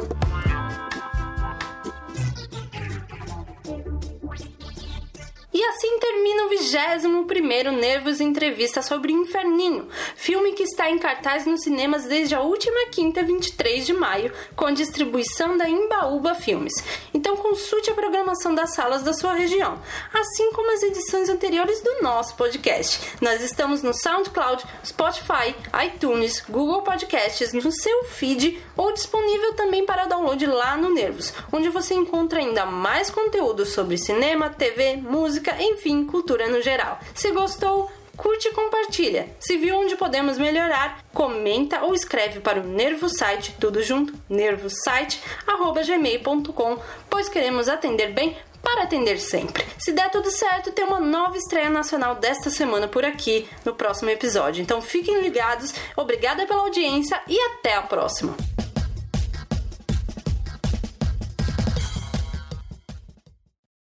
E 5.57 5.63
assim 5.63 5.97
termina 5.99 6.47
o 6.47 6.49
21º 6.49 7.71
Nervos 7.71 8.19
Entrevista 8.19 8.81
sobre 8.81 9.13
Inferninho, 9.13 9.87
filme 10.17 10.51
que 10.51 10.63
está 10.63 10.89
em 10.89 10.99
cartaz 10.99 11.45
nos 11.45 11.61
cinemas 11.61 12.03
desde 12.03 12.35
a 12.35 12.41
última 12.41 12.87
quinta, 12.87 13.23
23 13.23 13.85
de 13.85 13.93
maio, 13.93 14.33
com 14.53 14.69
distribuição 14.73 15.57
da 15.57 15.69
Imbaúba 15.69 16.35
Filmes. 16.35 16.73
Então 17.13 17.37
consulte 17.37 17.89
a 17.89 17.93
programação 17.93 18.53
das 18.53 18.73
salas 18.73 19.01
da 19.03 19.13
sua 19.13 19.31
região, 19.31 19.81
assim 20.13 20.51
como 20.51 20.73
as 20.73 20.83
edições 20.83 21.29
anteriores 21.29 21.81
do 21.81 22.01
nosso 22.01 22.35
podcast. 22.35 23.13
Nós 23.21 23.41
estamos 23.41 23.81
no 23.81 23.93
SoundCloud, 23.93 24.61
Spotify, 24.85 25.55
iTunes, 25.85 26.43
Google 26.49 26.81
Podcasts, 26.81 27.53
no 27.53 27.71
seu 27.71 28.03
feed 28.03 28.61
ou 28.75 28.91
disponível 28.91 29.53
também 29.53 29.85
para 29.85 30.03
download 30.03 30.45
lá 30.47 30.75
no 30.75 30.89
Nervos, 30.89 31.33
onde 31.49 31.69
você 31.69 31.93
encontra 31.93 32.39
ainda 32.39 32.65
mais 32.65 33.09
conteúdo 33.09 33.65
sobre 33.65 33.97
cinema, 33.97 34.49
TV, 34.49 34.97
música, 35.45 35.55
enfim, 35.61 36.03
cultura 36.05 36.47
no 36.47 36.59
geral. 36.61 36.97
Se 37.13 37.29
gostou, 37.31 37.91
curte 38.17 38.47
e 38.47 38.51
compartilha. 38.51 39.29
Se 39.39 39.57
viu 39.57 39.77
onde 39.77 39.95
podemos 39.95 40.39
melhorar, 40.39 41.05
comenta 41.13 41.83
ou 41.83 41.93
escreve 41.93 42.39
para 42.39 42.59
o 42.59 42.63
Nervo 42.63 43.07
Site, 43.07 43.55
tudo 43.59 43.83
junto, 43.83 44.15
nervosite@gmail.com, 44.27 46.79
pois 47.09 47.29
queremos 47.29 47.69
atender 47.69 48.11
bem 48.13 48.35
para 48.63 48.81
atender 48.83 49.19
sempre. 49.19 49.63
Se 49.77 49.91
der 49.91 50.09
tudo 50.09 50.31
certo, 50.31 50.71
tem 50.71 50.85
uma 50.85 50.99
nova 50.99 51.37
estreia 51.37 51.69
nacional 51.69 52.15
desta 52.15 52.49
semana 52.49 52.87
por 52.87 53.05
aqui 53.05 53.47
no 53.63 53.75
próximo 53.75 54.09
episódio. 54.09 54.63
Então 54.63 54.81
fiquem 54.81 55.21
ligados. 55.21 55.71
Obrigada 55.95 56.47
pela 56.47 56.61
audiência 56.61 57.21
e 57.27 57.39
até 57.39 57.75
a 57.75 57.83
próxima. 57.83 58.35